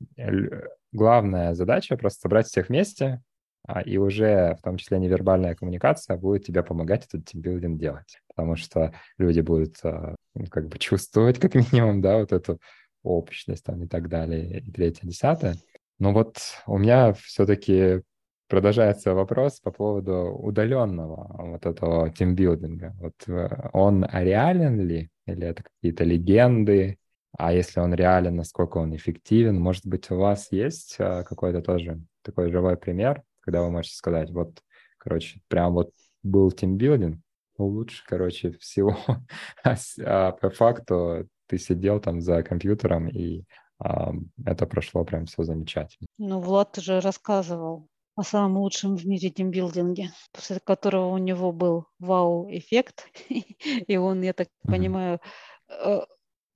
главная 0.92 1.54
задача 1.54 1.96
просто 1.96 2.20
собрать 2.20 2.46
всех 2.46 2.68
вместе, 2.68 3.22
а, 3.66 3.80
и 3.80 3.96
уже 3.96 4.56
в 4.58 4.62
том 4.62 4.76
числе 4.76 4.98
невербальная 4.98 5.54
коммуникация 5.54 6.16
будет 6.16 6.44
тебе 6.44 6.62
помогать 6.62 7.06
этот 7.06 7.26
тимбилдинг 7.26 7.78
делать, 7.78 8.20
потому 8.28 8.56
что 8.56 8.92
люди 9.16 9.40
будут 9.40 9.76
ну, 9.82 10.46
как 10.50 10.68
бы 10.68 10.78
чувствовать 10.78 11.38
как 11.38 11.54
минимум, 11.54 12.00
да, 12.02 12.18
вот 12.18 12.32
эту 12.32 12.60
общность 13.02 13.64
там 13.64 13.84
и 13.84 13.86
так 13.86 14.08
далее, 14.08 14.60
и 14.60 14.70
третье, 14.70 15.06
десятое. 15.06 15.56
Но 15.98 16.12
вот 16.12 16.38
у 16.66 16.78
меня 16.78 17.12
все-таки 17.12 18.02
продолжается 18.48 19.14
вопрос 19.14 19.60
по 19.60 19.70
поводу 19.70 20.32
удаленного 20.32 21.50
вот 21.50 21.66
этого 21.66 22.10
тимбилдинга. 22.10 22.94
Вот 22.98 23.14
э, 23.26 23.68
он 23.72 24.06
реален 24.10 24.80
ли? 24.80 25.10
Или 25.26 25.46
это 25.46 25.62
какие-то 25.62 26.04
легенды? 26.04 26.98
А 27.36 27.52
если 27.52 27.80
он 27.80 27.94
реален, 27.94 28.36
насколько 28.36 28.78
он 28.78 28.96
эффективен? 28.96 29.60
Может 29.60 29.86
быть, 29.86 30.10
у 30.10 30.16
вас 30.16 30.50
есть 30.50 30.96
э, 30.98 31.24
какой-то 31.24 31.60
тоже 31.60 32.00
такой 32.22 32.50
живой 32.50 32.76
пример, 32.76 33.22
когда 33.40 33.62
вы 33.62 33.70
можете 33.70 33.96
сказать, 33.96 34.30
вот, 34.30 34.62
короче, 34.98 35.40
прям 35.48 35.74
вот 35.74 35.90
был 36.22 36.50
тимбилдинг, 36.50 37.20
лучше, 37.58 38.02
короче, 38.06 38.52
всего. 38.52 38.96
а, 39.64 39.76
а 40.04 40.32
по 40.32 40.50
факту 40.50 41.28
ты 41.46 41.58
сидел 41.58 42.00
там 42.00 42.20
за 42.20 42.42
компьютером, 42.42 43.08
и 43.08 43.44
это 43.80 44.66
прошло 44.66 45.04
прям 45.04 45.26
все 45.26 45.42
замечательно. 45.44 46.06
Ну, 46.18 46.40
Влад 46.40 46.76
же 46.76 47.00
рассказывал 47.00 47.88
о 48.18 48.24
самом 48.24 48.58
лучшем 48.58 48.96
в 48.96 49.06
мире 49.06 49.30
тимбилдинге, 49.30 50.10
после 50.32 50.58
которого 50.58 51.06
у 51.14 51.18
него 51.18 51.52
был 51.52 51.86
вау-эффект, 52.00 53.06
и 53.28 53.96
он, 53.96 54.22
я 54.22 54.32
так 54.32 54.48
понимаю, 54.62 55.20
э, 55.68 56.00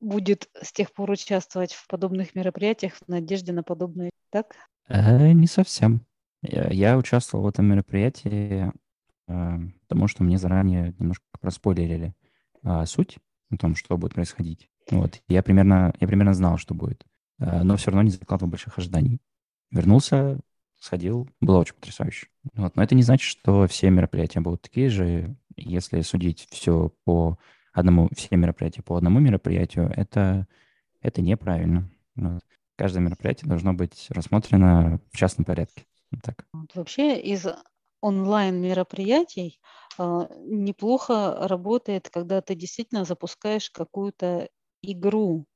будет 0.00 0.48
с 0.60 0.72
тех 0.72 0.92
пор 0.92 1.10
участвовать 1.10 1.72
в 1.72 1.86
подобных 1.86 2.34
мероприятиях 2.34 2.94
в 2.94 3.06
надежде 3.06 3.52
на 3.52 3.62
подобное, 3.62 4.10
так? 4.30 4.56
Э, 4.88 5.30
не 5.30 5.46
совсем. 5.46 6.04
Я, 6.42 6.98
участвовал 6.98 7.44
в 7.44 7.48
этом 7.48 7.66
мероприятии 7.66 8.72
э, 9.28 9.58
потому 9.86 10.08
что 10.08 10.24
мне 10.24 10.38
заранее 10.38 10.96
немножко 10.98 11.24
проспойлерили 11.40 12.14
суть 12.86 13.18
о 13.50 13.56
том, 13.56 13.76
что 13.76 13.96
будет 13.96 14.14
происходить. 14.14 14.68
Вот. 14.90 15.20
Я 15.28 15.42
примерно, 15.42 15.92
я 16.00 16.06
примерно 16.08 16.34
знал, 16.34 16.58
что 16.58 16.74
будет, 16.74 17.04
но 17.62 17.76
все 17.76 17.90
равно 17.90 18.02
не 18.02 18.10
закладывал 18.10 18.50
больших 18.50 18.78
ожиданий. 18.78 19.18
Вернулся, 19.70 20.38
сходил, 20.78 21.28
было 21.40 21.58
очень 21.58 21.74
потрясающе. 21.74 22.28
Вот. 22.54 22.76
Но 22.76 22.82
это 22.82 22.94
не 22.94 23.02
значит, 23.02 23.28
что 23.28 23.66
все 23.66 23.90
мероприятия 23.90 24.40
будут 24.40 24.62
такие 24.62 24.88
же. 24.88 25.36
Если 25.56 26.00
судить 26.00 26.46
все 26.50 26.92
по 27.04 27.38
одному, 27.72 28.08
все 28.14 28.36
мероприятия 28.36 28.82
по 28.82 28.96
одному 28.96 29.20
мероприятию, 29.20 29.92
это, 29.96 30.46
это 31.00 31.22
неправильно. 31.22 31.88
Вот. 32.16 32.42
Каждое 32.76 33.00
мероприятие 33.00 33.48
должно 33.48 33.74
быть 33.74 34.06
рассмотрено 34.10 35.00
в 35.12 35.16
частном 35.16 35.44
порядке. 35.44 35.84
Так. 36.22 36.46
Вот 36.52 36.74
вообще 36.74 37.20
из 37.20 37.46
онлайн-мероприятий 38.00 39.60
э, 39.98 40.26
неплохо 40.46 41.46
работает, 41.48 42.10
когда 42.10 42.42
ты 42.42 42.54
действительно 42.54 43.04
запускаешь 43.04 43.70
какую-то 43.70 44.48
игру 44.82 45.46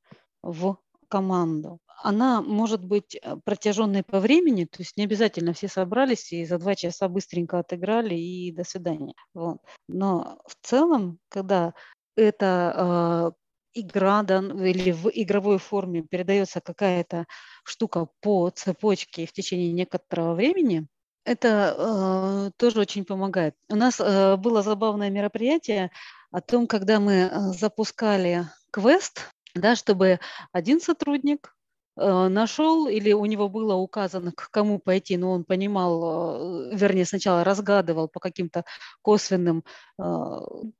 в 0.42 0.78
команду. 1.08 1.78
Она 2.02 2.42
может 2.42 2.84
быть 2.84 3.16
э, 3.16 3.36
протяженной 3.44 4.02
по 4.02 4.20
времени, 4.20 4.64
то 4.64 4.78
есть 4.80 4.96
не 4.96 5.04
обязательно 5.04 5.52
все 5.52 5.68
собрались 5.68 6.32
и 6.32 6.44
за 6.44 6.58
два 6.58 6.74
часа 6.74 7.08
быстренько 7.08 7.58
отыграли 7.58 8.14
и 8.14 8.52
до 8.52 8.64
свидания. 8.64 9.14
Вот. 9.34 9.58
Но 9.88 10.38
в 10.46 10.54
целом, 10.66 11.18
когда 11.28 11.74
эта 12.16 13.32
э, 13.34 13.80
игра 13.80 14.22
да, 14.22 14.38
или 14.38 14.92
в 14.92 15.10
игровой 15.12 15.58
форме 15.58 16.02
передается 16.02 16.60
какая-то 16.60 17.26
штука 17.64 18.08
по 18.20 18.50
цепочке 18.50 19.26
в 19.26 19.32
течение 19.32 19.72
некоторого 19.72 20.34
времени, 20.34 20.86
это 21.24 21.74
э, 21.76 22.50
тоже 22.56 22.80
очень 22.80 23.04
помогает. 23.04 23.54
У 23.68 23.74
нас 23.74 24.00
э, 24.00 24.36
было 24.36 24.62
забавное 24.62 25.10
мероприятие 25.10 25.90
о 26.30 26.40
том, 26.40 26.66
когда 26.66 27.00
мы 27.00 27.12
э, 27.12 27.38
запускали 27.52 28.46
квест, 28.70 29.30
да, 29.60 29.76
чтобы 29.76 30.20
один 30.52 30.80
сотрудник 30.80 31.54
э, 31.96 32.28
нашел 32.28 32.88
или 32.88 33.12
у 33.12 33.24
него 33.26 33.48
было 33.48 33.74
указано, 33.74 34.32
к 34.32 34.50
кому 34.50 34.78
пойти, 34.78 35.16
но 35.16 35.32
он 35.32 35.44
понимал, 35.44 36.70
э, 36.72 36.76
вернее, 36.76 37.04
сначала 37.04 37.44
разгадывал 37.44 38.08
по 38.08 38.20
каким-то 38.20 38.64
косвенным 39.02 39.64
э, 39.98 40.02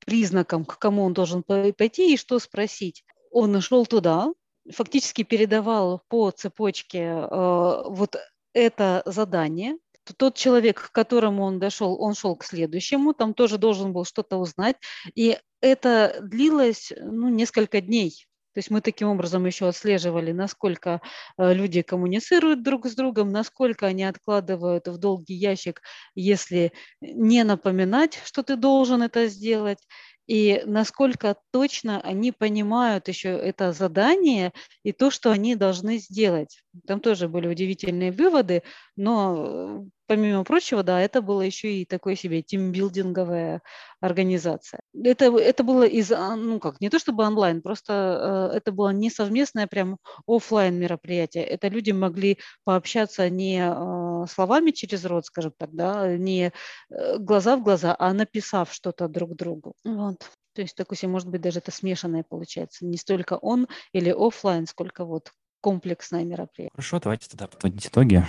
признакам, 0.05 0.65
к 0.65 0.79
кому 0.79 1.05
он 1.05 1.13
должен 1.13 1.43
пойти 1.43 2.15
и 2.15 2.17
что 2.17 2.39
спросить. 2.39 3.05
Он 3.31 3.53
нашел 3.53 3.87
туда, 3.87 4.33
фактически 4.73 5.23
передавал 5.23 6.03
по 6.09 6.31
цепочке 6.31 7.29
вот 7.31 8.17
это 8.53 9.03
задание, 9.05 9.77
тот 10.17 10.37
человек, 10.37 10.89
к 10.89 10.93
которому 10.93 11.43
он 11.43 11.59
дошел, 11.59 12.01
он 12.01 12.15
шел 12.15 12.37
к 12.37 12.45
следующему, 12.45 13.13
там 13.13 13.35
тоже 13.35 13.59
должен 13.59 13.93
был 13.93 14.05
что-то 14.05 14.37
узнать. 14.37 14.77
И 15.15 15.39
это 15.61 16.19
длилось 16.23 16.93
ну, 17.01 17.29
несколько 17.29 17.81
дней. 17.81 18.27
То 18.57 18.61
есть 18.61 18.71
мы 18.71 18.81
таким 18.81 19.09
образом 19.09 19.45
еще 19.45 19.69
отслеживали, 19.69 20.33
насколько 20.33 21.03
э, 21.37 21.53
люди 21.53 21.83
коммуницируют 21.83 22.63
друг 22.63 22.87
с 22.87 22.95
другом, 22.95 23.31
насколько 23.31 23.85
они 23.85 24.03
откладывают 24.05 24.89
в 24.89 24.97
долгий 24.97 25.35
ящик, 25.35 25.83
если 26.15 26.73
не 27.03 27.45
напоминать, 27.45 28.19
что 28.25 28.43
ты 28.43 28.57
должен 28.57 29.03
это 29.03 29.27
сделать, 29.27 29.87
и 30.27 30.63
насколько 30.65 31.37
точно 31.53 32.01
они 32.01 32.33
понимают 32.33 33.09
еще 33.09 33.29
это 33.29 33.75
задание 33.75 34.55
и 34.85 34.93
то, 34.93 35.11
что 35.11 35.31
они 35.33 35.55
должны 35.55 35.99
сделать. 35.99 36.63
Там 36.87 37.01
тоже 37.01 37.29
были 37.29 37.49
удивительные 37.49 38.11
выводы, 38.11 38.63
но 38.97 39.35
э, 39.37 39.85
помимо 40.07 40.45
прочего, 40.45 40.83
да, 40.83 41.01
это 41.01 41.23
было 41.23 41.43
еще 41.43 41.73
и 41.73 41.85
такой 41.85 42.17
себе 42.17 42.43
тимбилдинговая 42.43 43.63
организация. 44.01 44.81
Это, 44.95 45.37
это 45.37 45.65
было 45.65 45.87
из, 45.87 46.13
а, 46.13 46.37
ну 46.37 46.61
как, 46.61 46.81
не 46.81 46.91
то 46.91 46.99
чтобы 46.99 47.25
онлайн, 47.25 47.63
просто 47.63 48.51
э, 48.53 48.57
это 48.57 48.73
было 48.73 48.91
не 48.91 49.11
совместное 49.11 49.67
прям 49.67 49.99
офлайн 50.27 50.79
мероприятие. 50.79 51.45
Это 51.45 51.69
люди 51.69 51.91
могли 51.91 52.39
пообщаться 52.65 53.29
не 53.31 53.61
э, 53.61 54.27
словами 54.29 54.71
через 54.71 55.05
рот, 55.05 55.27
скажем 55.27 55.53
так, 55.57 55.71
да, 55.73 56.17
не 56.17 56.53
э, 56.91 57.19
глаза 57.19 57.57
в 57.57 57.63
глаза, 57.63 57.95
а 57.99 58.13
написав 58.13 58.73
что-то 58.73 59.09
друг 59.09 59.35
другу. 59.35 59.75
Вот. 59.85 60.31
То 60.55 60.63
есть, 60.63 60.75
так 60.75 60.89
может 61.03 61.29
быть, 61.29 61.43
даже 61.43 61.59
это 61.59 61.71
смешанное 61.71 62.25
получается. 62.27 62.87
Не 62.87 62.97
столько 62.97 63.35
он 63.35 63.69
или 63.93 64.11
офлайн, 64.11 64.67
сколько 64.67 65.05
вот 65.05 65.33
комплексное 65.61 66.25
мероприятие. 66.25 66.71
Хорошо, 66.75 67.01
давайте 67.01 67.29
тогда 67.29 67.47
подводить 67.47 67.87
итоги. 67.87 68.25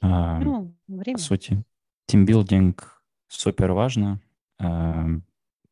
А, 0.00 0.38
ну, 0.38 0.75
время. 0.88 1.16
По 1.16 1.22
сути, 1.22 1.64
тимбилдинг 2.06 3.02
супер 3.28 3.72
важно, 3.72 4.20
а, 4.58 5.06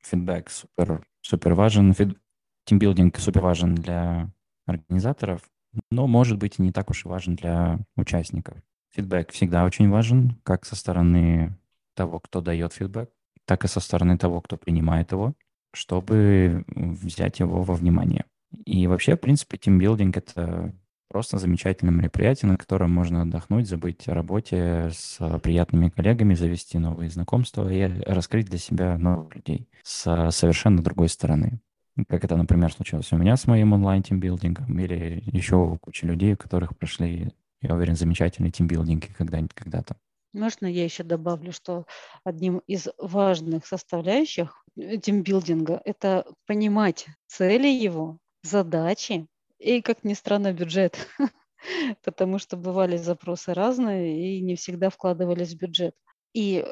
фидбэк 0.00 0.50
супер, 0.50 1.06
супер 1.20 1.54
важен, 1.54 1.92
фид... 1.92 2.18
тимбилдинг 2.64 3.18
супер 3.18 3.40
важен 3.40 3.74
для 3.74 4.30
организаторов, 4.66 5.42
но, 5.90 6.06
может 6.06 6.38
быть, 6.38 6.58
и 6.58 6.62
не 6.62 6.72
так 6.72 6.90
уж 6.90 7.04
и 7.04 7.08
важен 7.08 7.36
для 7.36 7.78
участников. 7.96 8.56
Фидбэк 8.90 9.32
всегда 9.32 9.64
очень 9.64 9.90
важен, 9.90 10.38
как 10.42 10.64
со 10.64 10.76
стороны 10.76 11.56
того, 11.94 12.20
кто 12.20 12.40
дает 12.40 12.72
фидбэк, 12.72 13.10
так 13.44 13.64
и 13.64 13.68
со 13.68 13.80
стороны 13.80 14.16
того, 14.18 14.40
кто 14.40 14.56
принимает 14.56 15.12
его, 15.12 15.34
чтобы 15.72 16.64
взять 16.68 17.40
его 17.40 17.62
во 17.62 17.74
внимание. 17.74 18.24
И 18.64 18.86
вообще, 18.86 19.16
в 19.16 19.20
принципе, 19.20 19.58
тимбилдинг— 19.58 20.16
это 20.16 20.72
Просто 21.09 21.38
замечательное 21.38 21.94
мероприятие, 21.94 22.50
на 22.50 22.57
котором 22.57 22.90
можно 22.90 23.22
отдохнуть, 23.22 23.68
забыть 23.68 24.09
о 24.09 24.14
работе 24.14 24.90
с 24.92 25.18
приятными 25.40 25.88
коллегами, 25.88 26.34
завести 26.34 26.78
новые 26.78 27.11
знакомства 27.11 27.70
и 27.72 27.82
раскрыть 28.05 28.46
для 28.46 28.59
себя 28.59 28.98
новых 28.98 29.34
людей 29.34 29.68
с 29.82 30.30
совершенно 30.30 30.82
другой 30.82 31.09
стороны. 31.09 31.61
Как 32.09 32.24
это, 32.24 32.36
например, 32.36 32.72
случилось 32.72 33.12
у 33.12 33.16
меня 33.16 33.36
с 33.36 33.46
моим 33.46 33.72
онлайн-тимбилдингом 33.74 34.76
или 34.80 35.22
еще 35.26 35.57
у 35.57 35.78
кучи 35.78 36.05
людей, 36.05 36.34
у 36.34 36.36
которых 36.36 36.76
прошли, 36.76 37.32
я 37.61 37.74
уверен, 37.74 37.94
замечательные 37.94 38.50
тимбилдинги 38.50 39.07
когда-нибудь, 39.16 39.55
когда-то. 39.55 39.96
Можно 40.32 40.66
я 40.66 40.82
еще 40.82 41.05
добавлю, 41.05 41.52
что 41.52 41.86
одним 42.24 42.59
из 42.66 42.88
важных 42.98 43.66
составляющих 43.66 44.64
тимбилдинга– 44.74 45.80
это 45.84 46.26
понимать 46.48 47.07
цели 47.28 47.68
его, 47.68 48.18
задачи, 48.42 49.28
и, 49.64 49.80
как 49.80 50.04
ни 50.04 50.12
странно, 50.12 50.52
бюджет, 50.52 51.08
потому 52.04 52.38
что 52.38 52.56
бывали 52.56 52.98
запросы 52.98 53.54
разные 53.54 54.36
и 54.36 54.40
не 54.42 54.56
всегда 54.56 54.90
вкладывались 54.90 55.54
в 55.54 55.58
бюджет. 55.58 55.94
И 56.34 56.66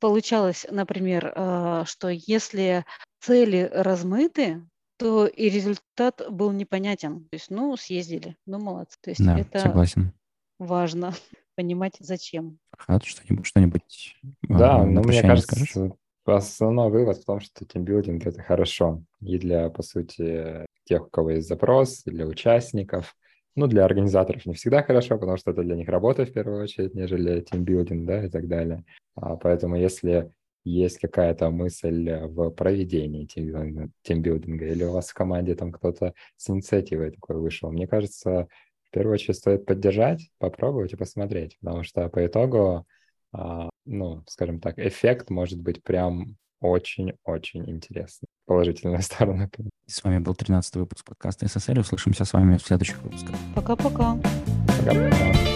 получалось, 0.00 0.66
например, 0.70 1.32
а, 1.36 1.84
что 1.84 2.08
если 2.08 2.86
цели 3.20 3.70
размыты, 3.72 4.66
то 4.96 5.26
и 5.26 5.50
результат 5.50 6.22
был 6.30 6.50
непонятен. 6.52 7.24
То 7.28 7.34
есть, 7.34 7.50
ну, 7.50 7.76
съездили, 7.76 8.36
ну, 8.46 8.58
молодцы. 8.58 8.96
То 9.02 9.10
есть 9.10 9.24
да, 9.24 9.38
это 9.38 9.60
согласен. 9.60 10.12
важно 10.58 11.14
понимать, 11.54 11.96
зачем. 12.00 12.58
Хат, 12.76 13.04
что-нибудь, 13.04 13.46
что-нибудь 13.46 14.16
Да, 14.42 14.84
но 14.84 15.02
мне 15.02 15.20
кажется, 15.20 15.54
скажешь? 15.54 15.92
Основной 16.36 16.90
вывод 16.90 17.18
в 17.18 17.24
том, 17.24 17.40
что 17.40 17.64
тимбилдинг– 17.64 18.26
это 18.26 18.42
хорошо. 18.42 19.02
И 19.20 19.38
для, 19.38 19.70
по 19.70 19.82
сути, 19.82 20.66
тех, 20.84 21.06
у 21.06 21.10
кого 21.10 21.30
есть 21.30 21.48
запрос, 21.48 22.02
для 22.04 22.26
участников. 22.26 23.16
Ну, 23.56 23.66
для 23.66 23.84
организаторов 23.84 24.46
не 24.46 24.54
всегда 24.54 24.82
хорошо, 24.82 25.18
потому 25.18 25.36
что 25.36 25.50
это 25.50 25.62
для 25.62 25.74
них 25.74 25.88
работа 25.88 26.24
в 26.24 26.32
первую 26.32 26.62
очередь, 26.62 26.94
нежели 26.94 27.40
тимбилдинг, 27.40 28.06
да, 28.06 28.24
и 28.24 28.28
так 28.28 28.46
далее. 28.46 28.84
А, 29.16 29.36
поэтому 29.36 29.76
если 29.76 30.30
есть 30.64 30.98
какая-то 30.98 31.50
мысль 31.50 32.10
в 32.24 32.50
проведении 32.50 33.24
тимбилдинга, 33.26 34.66
или 34.66 34.84
у 34.84 34.92
вас 34.92 35.08
в 35.08 35.14
команде 35.14 35.54
там 35.54 35.72
кто-то 35.72 36.14
с 36.36 36.50
инициативой 36.50 37.10
такой 37.10 37.36
вышел, 37.36 37.70
мне 37.72 37.86
кажется, 37.86 38.48
в 38.84 38.90
первую 38.90 39.14
очередь 39.14 39.36
стоит 39.36 39.66
поддержать, 39.66 40.30
попробовать 40.38 40.92
и 40.92 40.96
посмотреть, 40.96 41.58
потому 41.60 41.82
что 41.82 42.08
по 42.08 42.24
итогу, 42.24 42.86
ну, 43.32 44.22
скажем 44.26 44.60
так, 44.60 44.78
эффект 44.78 45.30
может 45.30 45.60
быть 45.60 45.82
прям 45.82 46.36
очень-очень 46.60 47.68
интересный. 47.70 48.26
Положительная 48.46 49.00
сторона. 49.02 49.48
С 49.86 50.02
вами 50.02 50.18
был 50.18 50.34
13 50.34 50.76
выпуск 50.76 51.04
подкаста 51.04 51.46
СССР. 51.46 51.78
Услышимся 51.78 52.24
с 52.24 52.32
вами 52.32 52.56
в 52.56 52.62
следующих 52.62 53.00
выпусках. 53.02 53.36
Пока-пока. 53.54 54.18
Пока-пока. 54.66 55.47